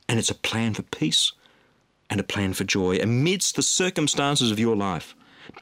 and 0.08 0.18
it's 0.18 0.30
a 0.30 0.34
plan 0.34 0.74
for 0.74 0.82
peace 0.82 1.32
and 2.08 2.18
a 2.18 2.24
plan 2.24 2.52
for 2.52 2.64
joy 2.64 2.98
amidst 2.98 3.54
the 3.54 3.62
circumstances 3.62 4.50
of 4.50 4.58
your 4.58 4.76
life. 4.76 5.14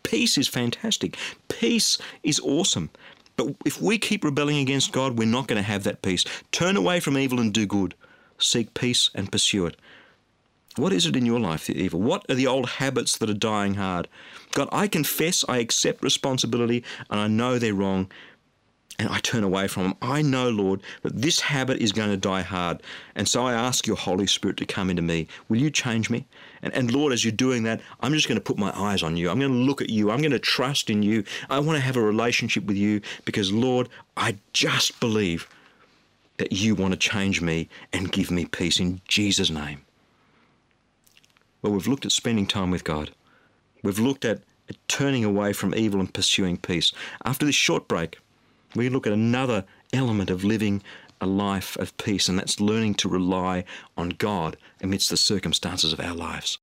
Peace 0.03 0.39
is 0.39 0.49
fantastic. 0.49 1.17
Peace 1.49 1.99
is 2.23 2.41
awesome. 2.41 2.91
But 3.37 3.55
if 3.65 3.81
we 3.81 3.99
keep 3.99 4.25
rebelling 4.25 4.59
against 4.59 4.93
God, 4.93 5.19
we're 5.19 5.27
not 5.27 5.47
going 5.47 5.63
to 5.63 5.63
have 5.63 5.85
that 5.85 6.03
peace. 6.03 6.25
Turn 6.51 6.77
away 6.77 7.01
from 7.01 7.17
evil 7.17 7.39
and 7.39 7.53
do 7.53 7.67
good. 7.67 7.95
Seek 8.39 8.75
peace 8.75 9.11
and 9.15 9.31
pursue 9.31 9.67
it. 9.67 9.77
What 10.79 10.93
is 10.93 11.07
it 11.07 11.17
in 11.17 11.27
your 11.27 11.41
life, 11.41 11.69
evil? 11.69 12.01
What 12.01 12.25
are 12.29 12.35
the 12.35 12.47
old 12.47 12.69
habits 12.69 13.19
that 13.19 13.29
are 13.29 13.35
dying 13.35 13.75
hard? 13.75 14.09
God, 14.53 14.69
I 14.71 14.87
confess, 14.87 15.45
I 15.49 15.59
accept 15.59 16.03
responsibility, 16.03 16.85
and 17.11 17.19
I 17.19 17.27
know 17.27 17.59
they're 17.59 17.75
wrong, 17.75 18.11
and 18.99 19.09
I 19.09 19.19
turn 19.19 19.45
away 19.45 19.69
from 19.69 19.83
them. 19.85 19.97
I 20.03 20.23
know, 20.23 20.51
Lord, 20.51 20.81
that 21.03 21.21
this 21.21 21.41
habit 21.41 21.79
is 21.79 21.93
going 21.93 22.11
to 22.11 22.17
die 22.17 22.43
hard. 22.43 22.83
And 23.15 23.29
so 23.29 23.45
I 23.45 23.55
ask 23.55 23.87
your 23.87 23.97
Holy 23.97 24.27
Spirit 24.27 24.57
to 24.59 24.67
come 24.67 24.91
into 24.91 25.03
me. 25.03 25.29
Will 25.49 25.59
you 25.59 25.71
change 25.71 26.11
me? 26.11 26.27
And, 26.63 26.73
and 26.75 26.93
Lord, 26.93 27.13
as 27.13 27.25
you're 27.25 27.33
doing 27.33 27.63
that, 27.65 27.81
I'm 28.01 28.13
just 28.13 28.29
going 28.29 28.41
to 28.41 28.45
put 28.45 28.59
my 28.59 28.77
eyes 28.77 29.03
on 29.03 29.17
you. 29.17 29.31
I'm 29.31 29.39
going 29.39 29.53
to 29.53 29.59
look 29.59 29.81
at 29.81 29.91
you. 29.91 30.11
I'm 30.11 30.21
going 30.21 30.33
to 30.33 30.39
trust 30.41 30.91
in 30.91 31.03
you. 31.03 31.23
I 31.49 31.61
want 31.61 31.77
to 31.77 31.85
have 31.85 31.97
a 31.97 32.03
relationship 32.03 32.65
with 32.65 32.77
you 32.77 33.01
because, 33.25 33.53
Lord, 33.53 33.89
I 34.17 34.37
just 34.53 34.99
believe 34.99 35.49
that 36.39 36.53
you 36.53 36.75
want 36.75 36.93
to 36.93 36.99
change 36.99 37.41
me 37.41 37.69
and 37.93 38.11
give 38.11 38.31
me 38.31 38.47
peace 38.47 38.81
in 38.81 39.01
Jesus' 39.07 39.51
name. 39.51 39.83
Well, 41.63 41.73
we've 41.73 41.89
looked 41.89 42.07
at 42.07 42.13
spending 42.13 42.47
time 42.47 42.71
with 42.71 42.85
God. 42.85 43.11
We've 43.83 43.99
looked 43.99 44.25
at 44.25 44.43
turning 44.87 45.25
away 45.25 45.53
from 45.53 45.75
evil 45.75 46.01
and 46.01 46.13
pursuing 46.13 46.57
peace. 46.57 46.93
After 47.25 47.47
this 47.47 47.55
short 47.55 47.89
break, 47.89 48.19
we 48.75 48.89
look 48.89 49.07
at 49.07 49.13
another 49.13 49.65
element 49.93 50.31
of 50.31 50.45
living 50.45 50.83
a 51.21 51.27
life 51.27 51.77
of 51.77 51.97
peace, 51.97 52.29
and 52.29 52.39
that's 52.39 52.61
learning 52.61 52.95
to 52.95 53.09
rely 53.09 53.65
on 53.97 54.11
God 54.11 54.57
amidst 54.81 55.11
the 55.11 55.17
circumstances 55.17 55.93
of 55.93 56.01
our 56.01 56.15
lives. 56.15 56.59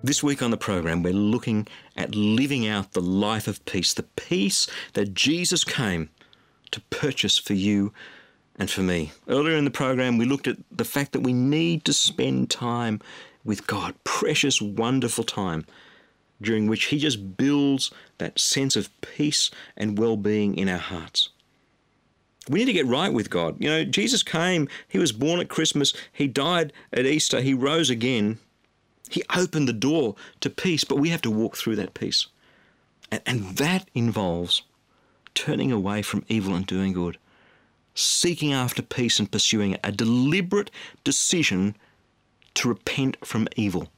This 0.00 0.22
week 0.22 0.42
on 0.42 0.52
the 0.52 0.56
program, 0.56 1.02
we're 1.02 1.12
looking 1.12 1.66
at 1.96 2.14
living 2.14 2.68
out 2.68 2.92
the 2.92 3.00
life 3.00 3.48
of 3.48 3.64
peace, 3.64 3.92
the 3.92 4.04
peace 4.04 4.68
that 4.92 5.12
Jesus 5.12 5.64
came 5.64 6.10
to 6.70 6.80
purchase 6.82 7.36
for 7.36 7.54
you 7.54 7.92
and 8.54 8.70
for 8.70 8.82
me. 8.82 9.10
Earlier 9.26 9.56
in 9.56 9.64
the 9.64 9.72
program, 9.72 10.16
we 10.16 10.24
looked 10.24 10.46
at 10.46 10.58
the 10.70 10.84
fact 10.84 11.10
that 11.12 11.22
we 11.22 11.32
need 11.32 11.84
to 11.84 11.92
spend 11.92 12.48
time 12.48 13.00
with 13.44 13.66
God, 13.66 13.96
precious, 14.04 14.62
wonderful 14.62 15.24
time, 15.24 15.66
during 16.40 16.68
which 16.68 16.84
He 16.86 16.98
just 16.98 17.36
builds 17.36 17.90
that 18.18 18.38
sense 18.38 18.76
of 18.76 18.90
peace 19.00 19.50
and 19.76 19.98
well 19.98 20.16
being 20.16 20.56
in 20.56 20.68
our 20.68 20.78
hearts. 20.78 21.30
We 22.48 22.60
need 22.60 22.66
to 22.66 22.72
get 22.72 22.86
right 22.86 23.12
with 23.12 23.30
God. 23.30 23.56
You 23.58 23.68
know, 23.68 23.84
Jesus 23.84 24.22
came, 24.22 24.68
He 24.86 24.98
was 24.98 25.10
born 25.10 25.40
at 25.40 25.48
Christmas, 25.48 25.92
He 26.12 26.28
died 26.28 26.72
at 26.92 27.04
Easter, 27.04 27.40
He 27.40 27.52
rose 27.52 27.90
again. 27.90 28.38
He 29.08 29.22
opened 29.34 29.68
the 29.68 29.72
door 29.72 30.16
to 30.40 30.50
peace, 30.50 30.84
but 30.84 30.98
we 30.98 31.10
have 31.10 31.22
to 31.22 31.30
walk 31.30 31.56
through 31.56 31.76
that 31.76 31.94
peace. 31.94 32.26
And, 33.10 33.22
and 33.26 33.56
that 33.56 33.88
involves 33.94 34.62
turning 35.34 35.72
away 35.72 36.02
from 36.02 36.24
evil 36.28 36.54
and 36.54 36.66
doing 36.66 36.92
good 36.92 37.18
seeking 37.98 38.52
after 38.52 38.80
peace 38.80 39.18
and 39.18 39.30
pursuing 39.30 39.72
it, 39.72 39.80
a 39.82 39.90
deliberate 39.90 40.70
decision 41.02 41.74
to 42.54 42.68
repent 42.68 43.16
from 43.26 43.48
evil. 43.56 43.88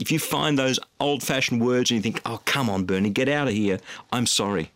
If 0.00 0.10
you 0.10 0.18
find 0.18 0.58
those 0.58 0.78
old 1.00 1.22
fashioned 1.22 1.64
words 1.64 1.90
and 1.90 1.96
you 1.96 2.02
think, 2.02 2.20
oh, 2.26 2.42
come 2.44 2.68
on, 2.68 2.84
Bernie, 2.84 3.10
get 3.10 3.28
out 3.28 3.48
of 3.48 3.54
here, 3.54 3.78
I'm 4.12 4.26
sorry. 4.26 4.72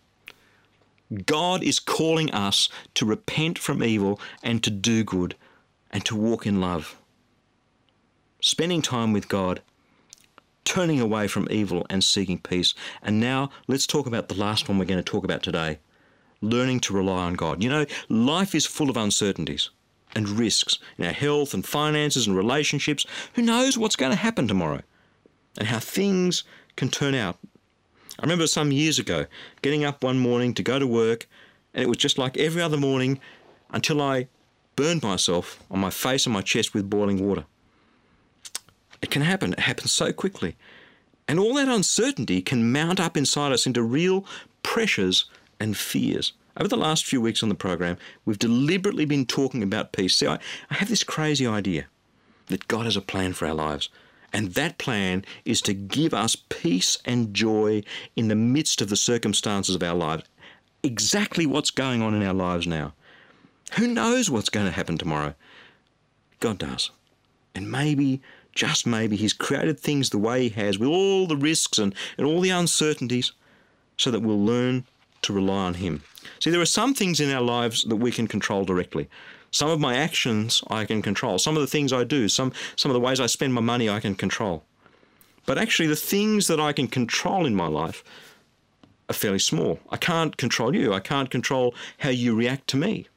God 1.26 1.62
is 1.62 1.80
calling 1.80 2.30
us 2.30 2.68
to 2.94 3.04
repent 3.04 3.58
from 3.58 3.82
evil 3.82 4.20
and 4.42 4.62
to 4.62 4.70
do 4.70 5.02
good 5.02 5.34
and 5.90 6.04
to 6.04 6.14
walk 6.14 6.46
in 6.46 6.60
love. 6.60 6.96
Spending 8.40 8.82
time 8.82 9.12
with 9.12 9.28
God, 9.28 9.60
turning 10.64 11.00
away 11.00 11.28
from 11.28 11.48
evil 11.50 11.86
and 11.90 12.02
seeking 12.02 12.38
peace. 12.38 12.74
And 13.02 13.20
now 13.20 13.50
let's 13.66 13.86
talk 13.86 14.06
about 14.06 14.28
the 14.28 14.34
last 14.34 14.68
one 14.68 14.78
we're 14.78 14.84
going 14.84 15.02
to 15.02 15.10
talk 15.10 15.24
about 15.24 15.42
today 15.42 15.78
learning 16.42 16.80
to 16.80 16.94
rely 16.94 17.24
on 17.24 17.34
God. 17.34 17.62
You 17.62 17.68
know, 17.68 17.86
life 18.08 18.54
is 18.54 18.64
full 18.64 18.88
of 18.88 18.96
uncertainties 18.96 19.68
and 20.14 20.26
risks 20.26 20.78
in 20.96 21.04
our 21.04 21.12
health 21.12 21.52
and 21.52 21.66
finances 21.66 22.26
and 22.26 22.34
relationships. 22.34 23.04
Who 23.34 23.42
knows 23.42 23.76
what's 23.76 23.96
going 23.96 24.12
to 24.12 24.16
happen 24.16 24.48
tomorrow 24.48 24.80
and 25.58 25.68
how 25.68 25.80
things 25.80 26.44
can 26.76 26.88
turn 26.88 27.14
out 27.14 27.38
I 28.20 28.24
remember 28.24 28.46
some 28.46 28.70
years 28.70 28.98
ago 28.98 29.24
getting 29.62 29.82
up 29.82 30.04
one 30.04 30.18
morning 30.18 30.52
to 30.54 30.62
go 30.62 30.78
to 30.78 30.86
work, 30.86 31.26
and 31.72 31.82
it 31.82 31.88
was 31.88 31.96
just 31.96 32.18
like 32.18 32.36
every 32.36 32.60
other 32.60 32.76
morning 32.76 33.18
until 33.70 34.02
I 34.02 34.28
burned 34.76 35.02
myself 35.02 35.62
on 35.70 35.80
my 35.80 35.88
face 35.88 36.26
and 36.26 36.34
my 36.34 36.42
chest 36.42 36.74
with 36.74 36.90
boiling 36.90 37.26
water. 37.26 37.46
It 39.02 39.10
can 39.10 39.22
happen, 39.22 39.52
it 39.52 39.60
happens 39.60 39.92
so 39.92 40.12
quickly. 40.12 40.56
And 41.26 41.38
all 41.38 41.54
that 41.54 41.68
uncertainty 41.68 42.42
can 42.42 42.72
mount 42.72 42.98
up 43.00 43.16
inside 43.16 43.52
us 43.52 43.66
into 43.66 43.82
real 43.82 44.24
pressures 44.62 45.26
and 45.58 45.76
fears. 45.76 46.32
Over 46.56 46.68
the 46.68 46.76
last 46.76 47.06
few 47.06 47.20
weeks 47.20 47.42
on 47.42 47.48
the 47.48 47.54
program, 47.54 47.96
we've 48.24 48.38
deliberately 48.38 49.04
been 49.04 49.24
talking 49.24 49.62
about 49.62 49.92
peace. 49.92 50.16
See, 50.16 50.26
I, 50.26 50.38
I 50.70 50.74
have 50.74 50.88
this 50.88 51.04
crazy 51.04 51.46
idea 51.46 51.86
that 52.46 52.68
God 52.68 52.84
has 52.84 52.96
a 52.96 53.00
plan 53.00 53.32
for 53.32 53.46
our 53.46 53.54
lives. 53.54 53.88
And 54.32 54.54
that 54.54 54.78
plan 54.78 55.24
is 55.44 55.60
to 55.62 55.74
give 55.74 56.14
us 56.14 56.36
peace 56.36 56.98
and 57.04 57.34
joy 57.34 57.82
in 58.14 58.28
the 58.28 58.36
midst 58.36 58.80
of 58.80 58.88
the 58.88 58.96
circumstances 58.96 59.74
of 59.74 59.82
our 59.82 59.94
lives. 59.94 60.24
Exactly 60.82 61.46
what's 61.46 61.70
going 61.70 62.02
on 62.02 62.14
in 62.14 62.22
our 62.22 62.34
lives 62.34 62.66
now. 62.66 62.92
Who 63.74 63.86
knows 63.86 64.30
what's 64.30 64.48
going 64.48 64.66
to 64.66 64.72
happen 64.72 64.98
tomorrow? 64.98 65.34
God 66.40 66.58
does. 66.58 66.90
And 67.54 67.70
maybe, 67.70 68.20
just 68.52 68.86
maybe, 68.86 69.16
He's 69.16 69.32
created 69.32 69.78
things 69.78 70.10
the 70.10 70.18
way 70.18 70.48
He 70.48 70.60
has 70.60 70.78
with 70.78 70.88
all 70.88 71.26
the 71.26 71.36
risks 71.36 71.78
and, 71.78 71.94
and 72.18 72.26
all 72.26 72.40
the 72.40 72.50
uncertainties 72.50 73.32
so 73.96 74.10
that 74.10 74.20
we'll 74.20 74.44
learn 74.44 74.84
to 75.22 75.32
rely 75.32 75.64
on 75.64 75.74
Him. 75.74 76.02
See, 76.40 76.50
there 76.50 76.60
are 76.60 76.66
some 76.66 76.94
things 76.94 77.20
in 77.20 77.30
our 77.30 77.42
lives 77.42 77.84
that 77.84 77.96
we 77.96 78.10
can 78.10 78.26
control 78.26 78.64
directly. 78.64 79.08
Some 79.50 79.70
of 79.70 79.80
my 79.80 79.96
actions 79.96 80.62
I 80.68 80.84
can 80.84 81.02
control. 81.02 81.38
Some 81.38 81.56
of 81.56 81.60
the 81.60 81.66
things 81.66 81.92
I 81.92 82.04
do, 82.04 82.28
some, 82.28 82.52
some 82.76 82.90
of 82.90 82.94
the 82.94 83.00
ways 83.00 83.20
I 83.20 83.26
spend 83.26 83.52
my 83.52 83.60
money 83.60 83.88
I 83.88 84.00
can 84.00 84.14
control. 84.14 84.64
But 85.46 85.58
actually, 85.58 85.88
the 85.88 85.96
things 85.96 86.46
that 86.46 86.60
I 86.60 86.72
can 86.72 86.86
control 86.86 87.46
in 87.46 87.54
my 87.54 87.66
life 87.66 88.04
are 89.08 89.14
fairly 89.14 89.38
small. 89.40 89.80
I 89.90 89.96
can't 89.96 90.36
control 90.36 90.74
you. 90.74 90.92
I 90.92 91.00
can't 91.00 91.30
control 91.30 91.74
how 91.98 92.10
you 92.10 92.36
react 92.36 92.68
to 92.68 92.76
me. 92.76 93.08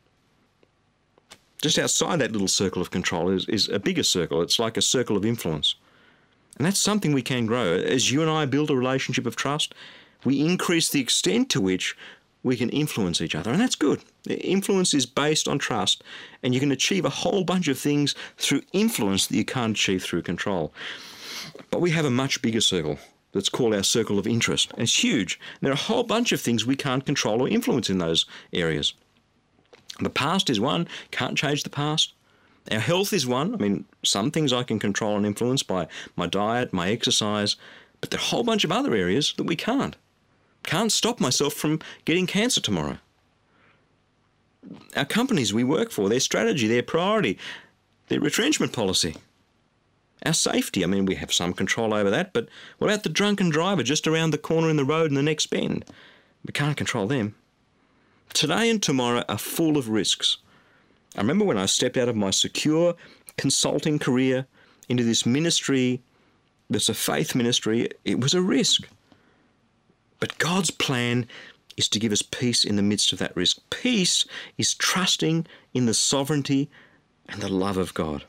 Just 1.63 1.79
outside 1.79 2.19
that 2.19 2.33
little 2.33 2.49
circle 2.49 2.81
of 2.81 2.91
control 2.91 3.29
is, 3.29 3.47
is 3.47 3.69
a 3.69 3.79
bigger 3.79 4.03
circle. 4.03 4.41
It's 4.41 4.59
like 4.59 4.75
a 4.75 4.81
circle 4.81 5.15
of 5.15 5.23
influence. 5.23 5.75
And 6.57 6.65
that's 6.65 6.77
something 6.77 7.13
we 7.13 7.21
can 7.21 7.45
grow. 7.45 7.75
As 7.75 8.11
you 8.11 8.21
and 8.21 8.29
I 8.29 8.45
build 8.45 8.69
a 8.69 8.75
relationship 8.75 9.25
of 9.25 9.37
trust, 9.37 9.73
we 10.25 10.41
increase 10.41 10.89
the 10.89 10.99
extent 10.99 11.49
to 11.51 11.61
which 11.61 11.95
we 12.43 12.57
can 12.57 12.69
influence 12.71 13.21
each 13.21 13.33
other, 13.33 13.49
and 13.49 13.61
that's 13.61 13.75
good. 13.75 14.03
Influence 14.29 14.93
is 14.93 15.05
based 15.05 15.47
on 15.47 15.57
trust, 15.57 16.03
and 16.43 16.53
you 16.53 16.59
can 16.59 16.73
achieve 16.73 17.05
a 17.05 17.09
whole 17.09 17.45
bunch 17.45 17.69
of 17.69 17.79
things 17.79 18.13
through 18.37 18.63
influence 18.73 19.27
that 19.27 19.37
you 19.37 19.45
can't 19.45 19.77
achieve 19.77 20.03
through 20.03 20.23
control. 20.23 20.73
But 21.71 21.79
we 21.79 21.91
have 21.91 22.03
a 22.03 22.09
much 22.09 22.41
bigger 22.41 22.59
circle 22.59 22.99
that's 23.31 23.47
called 23.47 23.73
our 23.73 23.83
circle 23.83 24.19
of 24.19 24.27
interest, 24.27 24.71
and 24.73 24.81
it's 24.81 25.01
huge. 25.01 25.39
And 25.53 25.61
there 25.61 25.71
are 25.71 25.75
a 25.75 25.87
whole 25.87 26.03
bunch 26.03 26.33
of 26.33 26.41
things 26.41 26.65
we 26.65 26.75
can't 26.75 27.05
control 27.05 27.41
or 27.41 27.47
influence 27.47 27.89
in 27.89 27.99
those 27.99 28.25
areas. 28.51 28.93
The 29.99 30.09
past 30.09 30.49
is 30.49 30.59
one, 30.59 30.87
can't 31.11 31.37
change 31.37 31.63
the 31.63 31.69
past. 31.69 32.13
Our 32.71 32.79
health 32.79 33.13
is 33.13 33.27
one. 33.27 33.53
I 33.53 33.57
mean, 33.57 33.85
some 34.03 34.31
things 34.31 34.53
I 34.53 34.63
can 34.63 34.79
control 34.79 35.17
and 35.17 35.25
influence 35.25 35.63
by 35.63 35.87
my 36.15 36.27
diet, 36.27 36.73
my 36.73 36.89
exercise, 36.89 37.55
but 38.01 38.09
there 38.09 38.19
are 38.19 38.23
a 38.23 38.25
whole 38.25 38.43
bunch 38.43 38.63
of 38.63 38.71
other 38.71 38.95
areas 38.95 39.33
that 39.37 39.43
we 39.43 39.55
can't 39.55 39.95
can't 40.63 40.91
stop 40.91 41.19
myself 41.19 41.53
from 41.53 41.79
getting 42.05 42.25
cancer 42.25 42.61
tomorrow. 42.61 42.97
Our 44.95 45.05
companies 45.05 45.53
we 45.53 45.63
work 45.63 45.91
for, 45.91 46.09
their 46.09 46.21
strategy, 46.21 46.67
their 46.67 46.83
priority, 46.83 47.37
their 48.07 48.21
retrenchment 48.21 48.71
policy, 48.71 49.17
our 50.25 50.33
safety. 50.33 50.83
I 50.83 50.87
mean, 50.87 51.05
we 51.05 51.15
have 51.15 51.33
some 51.33 51.53
control 51.53 51.93
over 51.93 52.09
that, 52.09 52.33
but 52.33 52.47
what 52.77 52.89
about 52.89 53.03
the 53.03 53.09
drunken 53.09 53.49
driver 53.49 53.83
just 53.83 54.07
around 54.07 54.31
the 54.31 54.37
corner 54.37 54.69
in 54.69 54.77
the 54.77 54.85
road 54.85 55.11
in 55.11 55.15
the 55.15 55.21
next 55.21 55.47
bend? 55.47 55.85
We 56.45 56.53
can't 56.53 56.77
control 56.77 57.07
them. 57.07 57.35
Today 58.33 58.69
and 58.69 58.81
tomorrow 58.81 59.23
are 59.27 59.37
full 59.37 59.77
of 59.77 59.89
risks. 59.89 60.37
I 61.15 61.21
remember 61.21 61.45
when 61.45 61.57
I 61.57 61.65
stepped 61.65 61.97
out 61.97 62.09
of 62.09 62.15
my 62.15 62.31
secure 62.31 62.95
consulting 63.37 63.99
career 63.99 64.47
into 64.89 65.03
this 65.03 65.25
ministry 65.25 66.01
that's 66.69 66.89
a 66.89 66.93
faith 66.93 67.35
ministry, 67.35 67.89
it 68.05 68.19
was 68.19 68.33
a 68.33 68.41
risk. 68.41 68.87
But 70.19 70.37
God's 70.37 70.71
plan 70.71 71.27
is 71.77 71.87
to 71.89 71.99
give 71.99 72.11
us 72.11 72.21
peace 72.21 72.63
in 72.63 72.75
the 72.75 72.81
midst 72.81 73.13
of 73.13 73.19
that 73.19 73.35
risk. 73.35 73.57
Peace 73.69 74.25
is 74.57 74.73
trusting 74.73 75.45
in 75.73 75.85
the 75.85 75.93
sovereignty 75.93 76.69
and 77.27 77.41
the 77.41 77.51
love 77.51 77.77
of 77.77 77.93
God. 77.93 78.23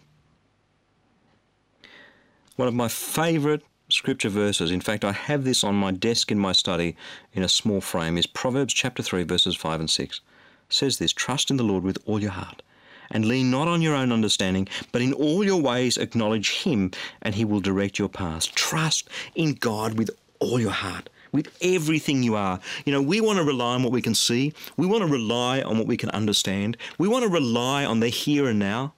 One 2.56 2.68
of 2.68 2.74
my 2.74 2.88
favourite 2.88 3.62
scripture 3.94 4.28
verses, 4.28 4.70
in 4.70 4.80
fact, 4.80 5.04
I 5.04 5.12
have 5.12 5.44
this 5.44 5.64
on 5.64 5.74
my 5.74 5.92
desk 5.92 6.30
in 6.30 6.38
my 6.38 6.52
study 6.52 6.96
in 7.32 7.42
a 7.42 7.48
small 7.48 7.80
frame, 7.80 8.18
is 8.18 8.26
Proverbs 8.26 8.74
chapter 8.74 9.02
3, 9.02 9.22
verses 9.22 9.56
5 9.56 9.80
and 9.80 9.90
6. 9.90 10.20
It 10.68 10.74
says 10.74 10.98
this 10.98 11.12
Trust 11.12 11.50
in 11.50 11.56
the 11.56 11.64
Lord 11.64 11.84
with 11.84 11.98
all 12.04 12.20
your 12.20 12.32
heart, 12.32 12.62
and 13.10 13.24
lean 13.24 13.50
not 13.50 13.68
on 13.68 13.82
your 13.82 13.94
own 13.94 14.12
understanding, 14.12 14.68
but 14.92 15.00
in 15.00 15.12
all 15.12 15.44
your 15.44 15.62
ways 15.62 15.96
acknowledge 15.96 16.62
Him, 16.62 16.90
and 17.22 17.34
He 17.34 17.44
will 17.44 17.60
direct 17.60 17.98
your 17.98 18.08
paths. 18.08 18.46
Trust 18.46 19.08
in 19.34 19.54
God 19.54 19.96
with 19.96 20.10
all 20.40 20.60
your 20.60 20.70
heart 20.70 21.08
with 21.32 21.56
everything 21.60 22.22
you 22.22 22.36
are. 22.36 22.60
You 22.84 22.92
know, 22.92 23.02
we 23.02 23.20
want 23.20 23.38
to 23.38 23.44
rely 23.44 23.74
on 23.74 23.82
what 23.82 23.92
we 23.92 24.00
can 24.00 24.14
see. 24.14 24.52
We 24.76 24.86
want 24.86 25.02
to 25.02 25.10
rely 25.10 25.62
on 25.62 25.78
what 25.78 25.88
we 25.88 25.96
can 25.96 26.10
understand. 26.10 26.76
We 26.96 27.08
want 27.08 27.24
to 27.24 27.28
rely 27.28 27.84
on 27.84 27.98
the 27.98 28.08
here 28.08 28.46
and 28.46 28.60
now. 28.60 28.94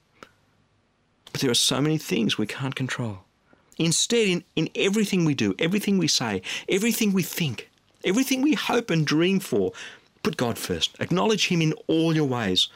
But 1.32 1.40
there 1.40 1.50
are 1.50 1.54
so 1.54 1.80
many 1.80 1.96
things 1.96 2.36
we 2.36 2.46
can't 2.46 2.74
control. 2.74 3.25
Instead, 3.78 4.26
in, 4.28 4.44
in 4.54 4.68
everything 4.74 5.24
we 5.24 5.34
do, 5.34 5.54
everything 5.58 5.98
we 5.98 6.08
say, 6.08 6.42
everything 6.68 7.12
we 7.12 7.22
think, 7.22 7.68
everything 8.04 8.42
we 8.42 8.54
hope 8.54 8.90
and 8.90 9.06
dream 9.06 9.40
for, 9.40 9.72
put 10.22 10.36
God 10.36 10.58
first. 10.58 10.96
Acknowledge 11.00 11.48
Him 11.48 11.60
in 11.60 11.72
all 11.86 12.14
your 12.14 12.26
ways. 12.26 12.68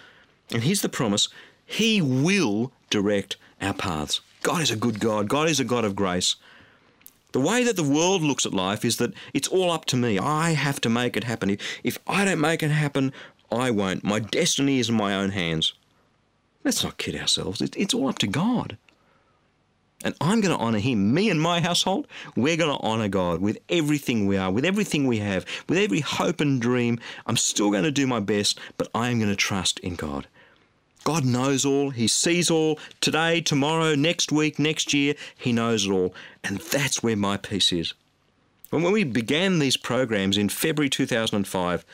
And 0.53 0.63
here's 0.63 0.83
the 0.83 0.89
promise 0.89 1.29
He 1.65 2.03
will 2.03 2.73
direct 2.91 3.37
our 3.61 3.75
paths. 3.75 4.21
God 4.43 4.63
is 4.63 4.71
a 4.71 4.77
good 4.77 5.01
God. 5.01 5.29
God 5.29 5.49
is 5.49 5.61
a 5.61 5.65
God 5.65 5.85
of 5.85 5.97
grace. 5.97 6.37
The 7.33 7.41
way 7.41 7.63
that 7.63 7.77
the 7.77 7.85
world 7.85 8.23
looks 8.23 8.45
at 8.45 8.53
life 8.53 8.85
is 8.85 8.97
that 8.97 9.13
it's 9.33 9.49
all 9.49 9.71
up 9.71 9.85
to 9.87 9.97
me. 9.97 10.19
I 10.19 10.51
have 10.51 10.81
to 10.81 10.89
make 10.89 11.17
it 11.17 11.25
happen. 11.25 11.59
If 11.85 11.99
I 12.07 12.25
don't 12.25 12.41
make 12.41 12.63
it 12.63 12.71
happen, 12.71 13.13
I 13.53 13.71
won't. 13.71 14.03
My 14.03 14.19
destiny 14.19 14.81
is 14.81 14.89
in 14.89 14.97
my 14.97 15.15
own 15.15 15.31
hands. 15.31 15.75
Let's 16.65 16.83
not 16.83 16.99
kid 16.99 17.17
ourselves. 17.17 17.61
It's 17.61 17.95
all 17.95 18.09
up 18.09 18.19
to 18.19 18.27
God. 18.27 18.77
And 20.03 20.15
I'm 20.21 20.41
going 20.41 20.57
to 20.57 20.63
honour 20.63 20.79
Him. 20.79 21.13
Me 21.13 21.29
and 21.29 21.41
my 21.41 21.61
household, 21.61 22.07
we're 22.35 22.57
going 22.57 22.75
to 22.75 22.83
honour 22.83 23.09
God 23.09 23.41
with 23.41 23.59
everything 23.69 24.27
we 24.27 24.37
are, 24.37 24.51
with 24.51 24.65
everything 24.65 25.07
we 25.07 25.19
have, 25.19 25.45
with 25.69 25.79
every 25.79 26.01
hope 26.01 26.41
and 26.41 26.61
dream. 26.61 26.99
I'm 27.27 27.37
still 27.37 27.71
going 27.71 27.85
to 27.85 27.91
do 27.91 28.07
my 28.07 28.21
best, 28.21 28.59
but 28.79 28.89
I 28.95 29.11
am 29.11 29.19
going 29.19 29.31
to 29.31 29.37
trust 29.37 29.79
in 29.81 29.97
God. 29.97 30.27
God 31.05 31.25
knows 31.25 31.65
all, 31.65 31.91
He 31.91 32.09
sees 32.09 32.51
all, 32.51 32.79
today, 33.01 33.41
tomorrow, 33.41 33.95
next 33.95 34.33
week, 34.33 34.59
next 34.59 34.95
year, 34.95 35.15
He 35.37 35.53
knows 35.53 35.87
it 35.87 35.91
all. 35.91 36.15
And 36.45 36.59
that's 36.59 37.03
where 37.03 37.17
my 37.17 37.37
peace 37.37 37.73
is. 37.73 37.95
When 38.71 38.83
we 38.85 39.05
began 39.05 39.59
these 39.59 39.77
programs 39.77 40.39
in 40.39 40.49
February 40.49 40.89
2005, 40.89 41.85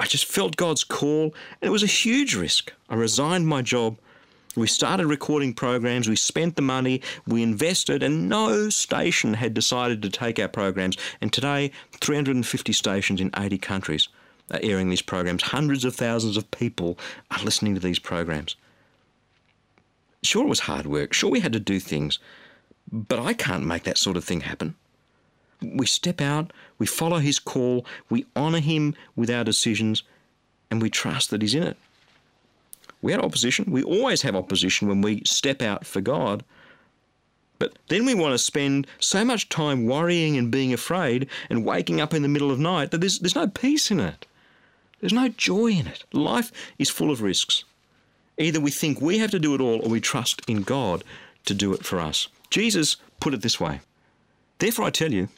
I 0.00 0.06
just 0.06 0.24
felt 0.24 0.56
God's 0.56 0.82
call, 0.82 1.34
and 1.60 1.68
it 1.68 1.70
was 1.70 1.84
a 1.84 1.86
huge 1.86 2.34
risk. 2.34 2.72
I 2.90 2.96
resigned 2.96 3.46
my 3.46 3.62
job. 3.62 3.96
We 4.54 4.66
started 4.66 5.06
recording 5.06 5.54
programs, 5.54 6.10
we 6.10 6.16
spent 6.16 6.56
the 6.56 6.62
money, 6.62 7.00
we 7.26 7.42
invested, 7.42 8.02
and 8.02 8.28
no 8.28 8.68
station 8.68 9.34
had 9.34 9.54
decided 9.54 10.02
to 10.02 10.10
take 10.10 10.38
our 10.38 10.48
programs. 10.48 10.98
And 11.22 11.32
today, 11.32 11.72
350 12.02 12.72
stations 12.74 13.20
in 13.20 13.30
80 13.34 13.56
countries 13.58 14.08
are 14.50 14.60
airing 14.62 14.90
these 14.90 15.00
programs. 15.00 15.42
Hundreds 15.42 15.86
of 15.86 15.94
thousands 15.94 16.36
of 16.36 16.50
people 16.50 16.98
are 17.30 17.42
listening 17.42 17.74
to 17.74 17.80
these 17.80 17.98
programs. 17.98 18.56
Sure, 20.22 20.44
it 20.44 20.50
was 20.50 20.60
hard 20.60 20.84
work. 20.84 21.14
Sure, 21.14 21.30
we 21.30 21.40
had 21.40 21.54
to 21.54 21.60
do 21.60 21.80
things. 21.80 22.18
But 22.90 23.20
I 23.20 23.32
can't 23.32 23.64
make 23.64 23.84
that 23.84 23.96
sort 23.96 24.18
of 24.18 24.24
thing 24.24 24.42
happen. 24.42 24.74
We 25.62 25.86
step 25.86 26.20
out, 26.20 26.52
we 26.78 26.84
follow 26.84 27.18
his 27.18 27.38
call, 27.38 27.86
we 28.10 28.26
honour 28.36 28.60
him 28.60 28.94
with 29.16 29.30
our 29.30 29.44
decisions, 29.44 30.02
and 30.70 30.82
we 30.82 30.90
trust 30.90 31.30
that 31.30 31.40
he's 31.40 31.54
in 31.54 31.62
it. 31.62 31.78
We 33.02 33.12
had 33.12 33.20
opposition. 33.20 33.70
We 33.70 33.82
always 33.82 34.22
have 34.22 34.36
opposition 34.36 34.88
when 34.88 35.02
we 35.02 35.22
step 35.24 35.60
out 35.60 35.84
for 35.84 36.00
God. 36.00 36.44
But 37.58 37.78
then 37.88 38.06
we 38.06 38.14
want 38.14 38.32
to 38.32 38.38
spend 38.38 38.86
so 38.98 39.24
much 39.24 39.48
time 39.48 39.86
worrying 39.86 40.36
and 40.36 40.50
being 40.50 40.72
afraid 40.72 41.28
and 41.50 41.64
waking 41.64 42.00
up 42.00 42.14
in 42.14 42.22
the 42.22 42.28
middle 42.28 42.50
of 42.50 42.58
night 42.58 42.90
that 42.90 42.98
there's, 42.98 43.18
there's 43.18 43.34
no 43.34 43.48
peace 43.48 43.90
in 43.90 44.00
it. 44.00 44.26
There's 45.00 45.12
no 45.12 45.28
joy 45.28 45.72
in 45.72 45.86
it. 45.86 46.04
Life 46.12 46.52
is 46.78 46.90
full 46.90 47.10
of 47.10 47.22
risks. 47.22 47.64
Either 48.38 48.60
we 48.60 48.70
think 48.70 49.00
we 49.00 49.18
have 49.18 49.30
to 49.32 49.38
do 49.38 49.54
it 49.54 49.60
all 49.60 49.82
or 49.82 49.88
we 49.88 50.00
trust 50.00 50.42
in 50.48 50.62
God 50.62 51.04
to 51.44 51.54
do 51.54 51.72
it 51.74 51.84
for 51.84 52.00
us. 52.00 52.28
Jesus 52.50 52.96
put 53.20 53.34
it 53.34 53.42
this 53.42 53.60
way 53.60 53.80
Therefore, 54.58 54.86
I 54.86 54.90
tell 54.90 55.12
you, 55.12 55.28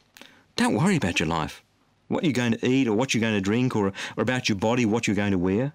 don't 0.57 0.74
worry 0.74 0.96
about 0.96 1.18
your 1.18 1.29
life, 1.29 1.62
what 2.09 2.24
you're 2.24 2.33
going 2.33 2.53
to 2.53 2.66
eat 2.66 2.87
or 2.87 2.94
what 2.94 3.14
you're 3.14 3.20
going 3.22 3.35
to 3.35 3.40
drink, 3.40 3.74
or, 3.74 3.88
or 4.16 4.22
about 4.22 4.48
your 4.48 4.57
body, 4.57 4.85
what 4.85 5.07
you're 5.07 5.16
going 5.16 5.33
to 5.33 5.38
wear. 5.38 5.72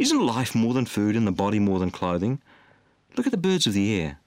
Isn't 0.00 0.24
life 0.24 0.54
more 0.54 0.72
than 0.72 0.86
food 0.86 1.14
and 1.14 1.26
the 1.26 1.30
body 1.30 1.58
more 1.58 1.78
than 1.78 1.90
clothing? 1.90 2.40
Look 3.18 3.26
at 3.26 3.32
the 3.32 3.36
birds 3.36 3.66
of 3.66 3.74
the 3.74 4.00
air. 4.00 4.18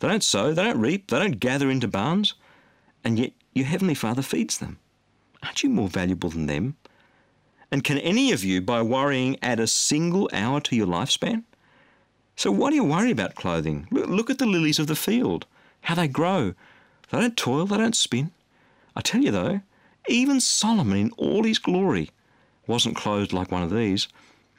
They 0.00 0.08
don't 0.08 0.22
sow, 0.22 0.52
they 0.52 0.62
don't 0.62 0.78
reap, 0.78 1.06
they 1.06 1.18
don't 1.18 1.40
gather 1.40 1.70
into 1.70 1.88
barns, 1.88 2.34
and 3.02 3.18
yet 3.18 3.32
your 3.54 3.64
Heavenly 3.64 3.94
Father 3.94 4.20
feeds 4.20 4.58
them. 4.58 4.78
Aren't 5.42 5.62
you 5.62 5.70
more 5.70 5.88
valuable 5.88 6.28
than 6.28 6.44
them? 6.44 6.76
And 7.70 7.82
can 7.82 7.96
any 7.96 8.32
of 8.32 8.44
you, 8.44 8.60
by 8.60 8.82
worrying, 8.82 9.38
add 9.40 9.60
a 9.60 9.66
single 9.66 10.28
hour 10.34 10.60
to 10.60 10.76
your 10.76 10.86
lifespan? 10.86 11.44
So 12.36 12.52
why 12.52 12.68
do 12.68 12.76
you 12.76 12.84
worry 12.84 13.10
about 13.10 13.34
clothing? 13.34 13.88
Look 13.90 14.28
at 14.28 14.36
the 14.36 14.44
lilies 14.44 14.78
of 14.78 14.88
the 14.88 14.94
field, 14.94 15.46
how 15.80 15.94
they 15.94 16.06
grow. 16.06 16.52
They 17.10 17.20
don't 17.20 17.34
toil, 17.34 17.64
they 17.64 17.78
don't 17.78 17.96
spin. 17.96 18.32
I 18.94 19.00
tell 19.00 19.22
you 19.22 19.30
though, 19.30 19.62
even 20.06 20.42
Solomon 20.42 20.98
in 20.98 21.10
all 21.12 21.44
his 21.44 21.58
glory 21.58 22.10
wasn't 22.66 22.96
clothed 22.96 23.32
like 23.32 23.50
one 23.50 23.62
of 23.62 23.70
these. 23.70 24.06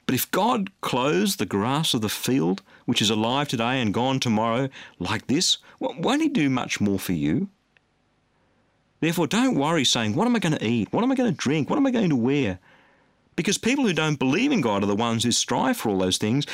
But 0.06 0.16
if 0.16 0.30
God 0.32 0.70
clothes 0.82 1.38
the 1.38 1.46
grass 1.46 1.94
of 1.94 2.02
the 2.02 2.10
field, 2.10 2.62
which 2.86 3.02
is 3.02 3.10
alive 3.10 3.48
today 3.48 3.82
and 3.82 3.94
gone 3.94 4.20
tomorrow, 4.20 4.70
like 5.00 5.28
this, 5.28 5.58
won't 5.80 6.22
He 6.22 6.30
do 6.30 6.50
much 6.50 6.80
more 6.80 7.00
for 7.00 7.14
you? 7.14 7.50
Therefore, 9.00 9.28
don't 9.28 9.56
worry 9.56 9.84
saying, 9.84 10.16
What 10.16 10.28
am 10.28 10.36
I 10.36 10.40
going 10.40 10.58
to 10.58 10.66
eat? 10.66 10.92
What 10.92 11.04
am 11.04 11.12
I 11.12 11.16
going 11.16 11.32
to 11.32 11.38
drink? 11.38 11.70
What 11.70 11.78
am 11.78 11.88
I 11.88 11.92
going 11.92 12.10
to 12.10 12.16
wear? 12.16 12.60
Because 13.36 13.58
people 13.58 13.86
who 13.86 13.94
don't 13.94 14.20
believe 14.20 14.52
in 14.52 14.62
God 14.62 14.84
are 14.84 14.88
the 14.88 14.96
ones 14.96 15.24
who 15.24 15.32
strive 15.32 15.78
for 15.78 15.90
all 15.90 16.00
those 16.00 16.18
things. 16.18 16.46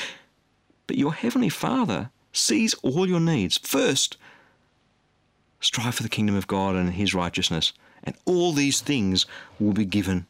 But 0.88 0.98
your 0.98 1.14
Heavenly 1.14 1.50
Father 1.50 2.10
sees 2.34 2.74
all 2.76 3.08
your 3.08 3.20
needs. 3.20 3.58
First, 3.58 4.18
strive 5.60 5.96
for 5.96 6.04
the 6.04 6.10
kingdom 6.10 6.36
of 6.36 6.48
God 6.48 6.76
and 6.76 6.94
His 6.94 7.14
righteousness, 7.14 7.74
and 8.04 8.16
all 8.26 8.52
these 8.52 8.82
things 8.82 9.26
will 9.60 9.74
be 9.74 9.86
given 9.86 10.26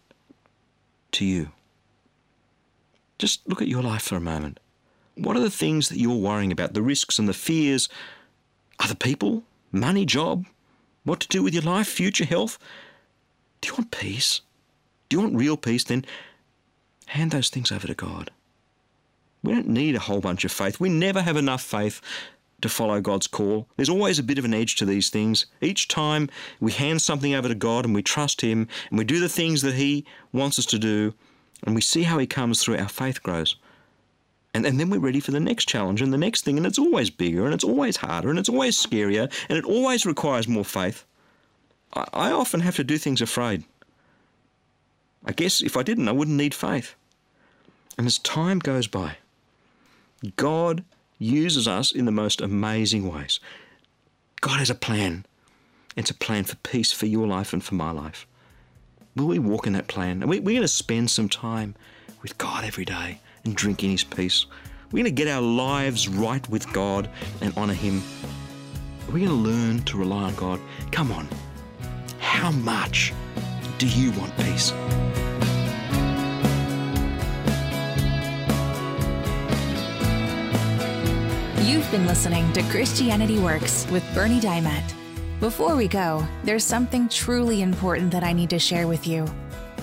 to 1.14 1.26
you. 1.26 1.52
Just 3.22 3.48
look 3.48 3.62
at 3.62 3.68
your 3.68 3.84
life 3.84 4.02
for 4.02 4.16
a 4.16 4.20
moment. 4.20 4.60
What 5.14 5.38
are 5.38 5.42
the 5.42 5.52
things 5.52 5.90
that 5.90 6.00
you're 6.00 6.16
worrying 6.16 6.52
about? 6.52 6.74
The 6.74 6.82
risks 6.82 7.20
and 7.20 7.30
the 7.30 7.36
fears? 7.36 7.88
Other 8.80 8.96
people? 8.96 9.44
Money? 9.72 10.06
Job? 10.08 10.48
What 11.04 11.20
to 11.20 11.28
do 11.28 11.44
with 11.44 11.54
your 11.54 11.62
life? 11.62 11.88
Future 11.88 12.26
health? 12.26 12.58
Do 13.62 13.68
you 13.68 13.76
want 13.76 13.92
peace? 13.92 14.42
Do 15.08 15.18
you 15.18 15.22
want 15.22 15.36
real 15.36 15.56
peace? 15.56 15.84
Then 15.84 16.04
hand 17.10 17.30
those 17.30 17.50
things 17.50 17.72
over 17.72 17.86
to 17.86 17.94
God. 17.94 18.32
We 19.44 19.54
don't 19.54 19.68
need 19.68 19.94
a 19.94 20.00
whole 20.00 20.22
bunch 20.22 20.44
of 20.44 20.52
faith. 20.52 20.80
We 20.80 20.90
never 20.90 21.22
have 21.22 21.38
enough 21.38 21.62
faith 21.62 22.02
to 22.62 22.70
follow 22.70 23.02
God's 23.02 23.28
call. 23.28 23.68
There's 23.76 23.88
always 23.88 24.18
a 24.18 24.24
bit 24.24 24.40
of 24.40 24.46
an 24.46 24.54
edge 24.56 24.78
to 24.78 24.86
these 24.86 25.12
things. 25.12 25.46
Each 25.62 25.88
time 25.88 26.28
we 26.60 26.72
hand 26.72 27.04
something 27.04 27.36
over 27.36 27.50
to 27.50 27.54
God 27.54 27.86
and 27.86 27.94
we 27.94 28.02
trust 28.02 28.42
Him 28.42 28.68
and 28.90 28.98
we 28.98 29.06
do 29.06 29.20
the 29.20 29.30
things 29.30 29.62
that 29.62 29.76
He 29.76 30.06
wants 30.34 30.58
us 30.58 30.66
to 30.66 30.80
do, 30.80 31.14
and 31.64 31.76
we 31.76 31.82
see 31.82 32.04
how 32.04 32.18
He 32.18 32.28
comes 32.28 32.62
through, 32.62 32.78
our 32.78 32.90
faith 32.90 33.22
grows. 33.24 33.56
And, 34.54 34.66
and 34.66 34.80
then 34.80 34.90
we're 34.90 35.00
ready 35.00 35.22
for 35.22 35.32
the 35.32 35.40
next 35.40 35.70
challenge 35.70 36.02
and 36.02 36.12
the 36.12 36.18
next 36.18 36.44
thing, 36.44 36.58
and 36.58 36.66
it's 36.66 36.80
always 36.80 37.10
bigger 37.10 37.46
and 37.46 37.54
it's 37.54 37.64
always 37.64 37.98
harder 37.98 38.30
and 38.30 38.38
it's 38.38 38.50
always 38.50 38.76
scarier 38.76 39.32
and 39.48 39.58
it 39.58 39.66
always 39.66 40.06
requires 40.06 40.48
more 40.48 40.66
faith. 40.66 41.06
I, 41.94 42.06
I 42.14 42.32
often 42.32 42.60
have 42.62 42.76
to 42.76 42.84
do 42.84 42.98
things 42.98 43.22
afraid. 43.22 43.64
I 45.26 45.32
guess 45.32 45.62
if 45.62 45.78
I 45.78 45.84
didn't, 45.84 46.08
I 46.08 46.14
wouldn't 46.14 46.38
need 46.38 46.54
faith. 46.54 46.96
And 47.98 48.08
as 48.08 48.18
time 48.18 48.60
goes 48.60 48.88
by, 48.88 49.18
God 50.36 50.84
uses 51.20 51.68
us 51.68 51.92
in 51.92 52.06
the 52.06 52.12
most 52.12 52.42
amazing 52.42 53.12
ways. 53.12 53.40
God 54.42 54.58
has 54.58 54.70
a 54.70 54.76
plan. 54.76 55.26
It's 55.96 56.10
a 56.10 56.16
plan 56.16 56.46
for 56.46 56.56
peace 56.58 56.92
for 56.92 57.06
your 57.06 57.28
life 57.28 57.54
and 57.54 57.64
for 57.64 57.76
my 57.76 57.92
life. 57.92 58.26
Will 59.16 59.28
we 59.28 59.40
walk 59.40 59.68
in 59.68 59.74
that 59.74 59.88
plan? 59.88 60.24
Are 60.24 60.28
we, 60.28 60.40
we're 60.40 60.54
going 60.54 60.62
to 60.62 60.68
spend 60.70 61.12
some 61.12 61.28
time 61.28 61.76
with 62.22 62.38
God 62.38 62.64
every 62.64 62.86
day 62.86 63.20
and 63.44 63.56
drink 63.56 63.84
in 63.84 63.90
His 63.90 64.06
peace. 64.06 64.46
We're 64.86 65.04
going 65.04 65.06
to 65.06 65.12
get 65.12 65.28
our 65.28 65.42
lives 65.42 66.08
right 66.08 66.48
with 66.50 66.72
God 66.72 67.10
and 67.42 67.56
honour 67.58 67.74
Him. 67.74 68.02
We're 69.08 69.26
going 69.26 69.28
to 69.28 69.34
learn 69.34 69.84
to 69.84 69.98
rely 69.98 70.24
on 70.24 70.36
God. 70.36 70.62
Come 70.92 71.12
on. 71.12 71.28
How 72.20 72.52
much 72.52 73.14
do 73.80 73.88
you 73.88 74.12
want 74.12 74.36
peace? 74.38 74.72
You've 81.68 81.90
been 81.92 82.08
listening 82.08 82.52
to 82.54 82.64
Christianity 82.64 83.40
Works 83.40 83.86
with 83.92 84.06
Bernie 84.14 84.40
Dymet. 84.40 85.01
Before 85.42 85.76
we 85.76 85.88
go, 85.88 86.24
there's 86.44 86.64
something 86.64 87.10
truly 87.10 87.64
important 87.64 88.12
that 88.12 88.24
I 88.24 88.32
need 88.32 88.52
to 88.52 88.60
share 88.60 88.88
with 88.88 89.08
you. 89.08 89.26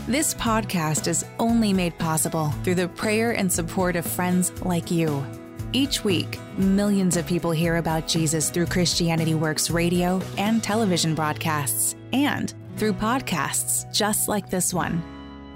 This 0.07 0.33
podcast 0.33 1.09
is 1.09 1.25
only 1.41 1.73
made 1.73 1.99
possible 1.99 2.51
through 2.63 2.77
the 2.77 2.87
prayer 2.87 3.33
and 3.33 3.53
support 3.53 3.97
of 3.97 4.07
friends 4.07 4.53
like 4.63 4.89
you. 4.89 5.27
Each 5.73 6.05
week, 6.05 6.39
millions 6.59 7.17
of 7.17 7.27
people 7.27 7.51
hear 7.51 7.79
about 7.79 8.07
Jesus 8.07 8.51
through 8.51 8.67
Christianity 8.67 9.35
Works 9.35 9.69
radio 9.69 10.23
and 10.37 10.63
television 10.63 11.17
broadcasts, 11.17 11.97
and 12.13 12.55
through 12.77 12.93
podcasts 12.93 13.93
just 13.93 14.29
like 14.29 14.49
this 14.49 14.73
one. 14.73 15.03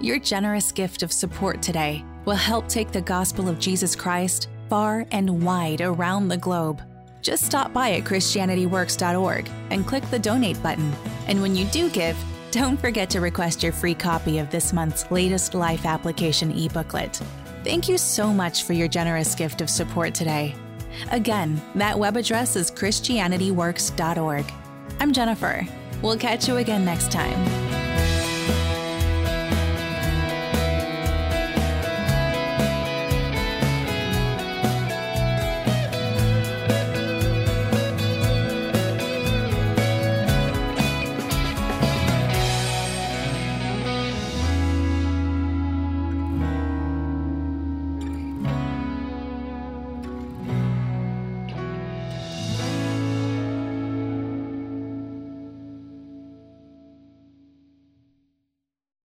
Your 0.00 0.18
generous 0.18 0.72
gift 0.72 1.04
of 1.04 1.12
support 1.12 1.62
today 1.62 2.04
will 2.24 2.34
help 2.34 2.66
take 2.66 2.90
the 2.90 3.00
gospel 3.00 3.48
of 3.48 3.60
Jesus 3.60 3.94
Christ 3.94 4.48
far 4.68 5.06
and 5.12 5.44
wide 5.44 5.80
around 5.80 6.26
the 6.26 6.36
globe. 6.36 6.82
Just 7.22 7.44
stop 7.44 7.72
by 7.72 7.92
at 7.92 8.04
ChristianityWorks.org 8.04 9.48
and 9.70 9.86
click 9.86 10.04
the 10.10 10.18
donate 10.18 10.60
button. 10.62 10.92
And 11.28 11.40
when 11.40 11.54
you 11.54 11.64
do 11.66 11.88
give, 11.88 12.16
don't 12.50 12.78
forget 12.78 13.08
to 13.10 13.20
request 13.20 13.62
your 13.62 13.72
free 13.72 13.94
copy 13.94 14.38
of 14.38 14.50
this 14.50 14.72
month's 14.72 15.10
latest 15.10 15.54
Life 15.54 15.86
Application 15.86 16.50
e 16.52 16.68
booklet. 16.68 17.22
Thank 17.64 17.88
you 17.88 17.96
so 17.96 18.34
much 18.34 18.64
for 18.64 18.72
your 18.72 18.88
generous 18.88 19.34
gift 19.36 19.60
of 19.60 19.70
support 19.70 20.14
today. 20.14 20.54
Again, 21.12 21.62
that 21.76 21.98
web 21.98 22.16
address 22.16 22.56
is 22.56 22.70
ChristianityWorks.org. 22.72 24.52
I'm 25.00 25.12
Jennifer. 25.12 25.66
We'll 26.02 26.18
catch 26.18 26.48
you 26.48 26.56
again 26.56 26.84
next 26.84 27.12
time. 27.12 27.61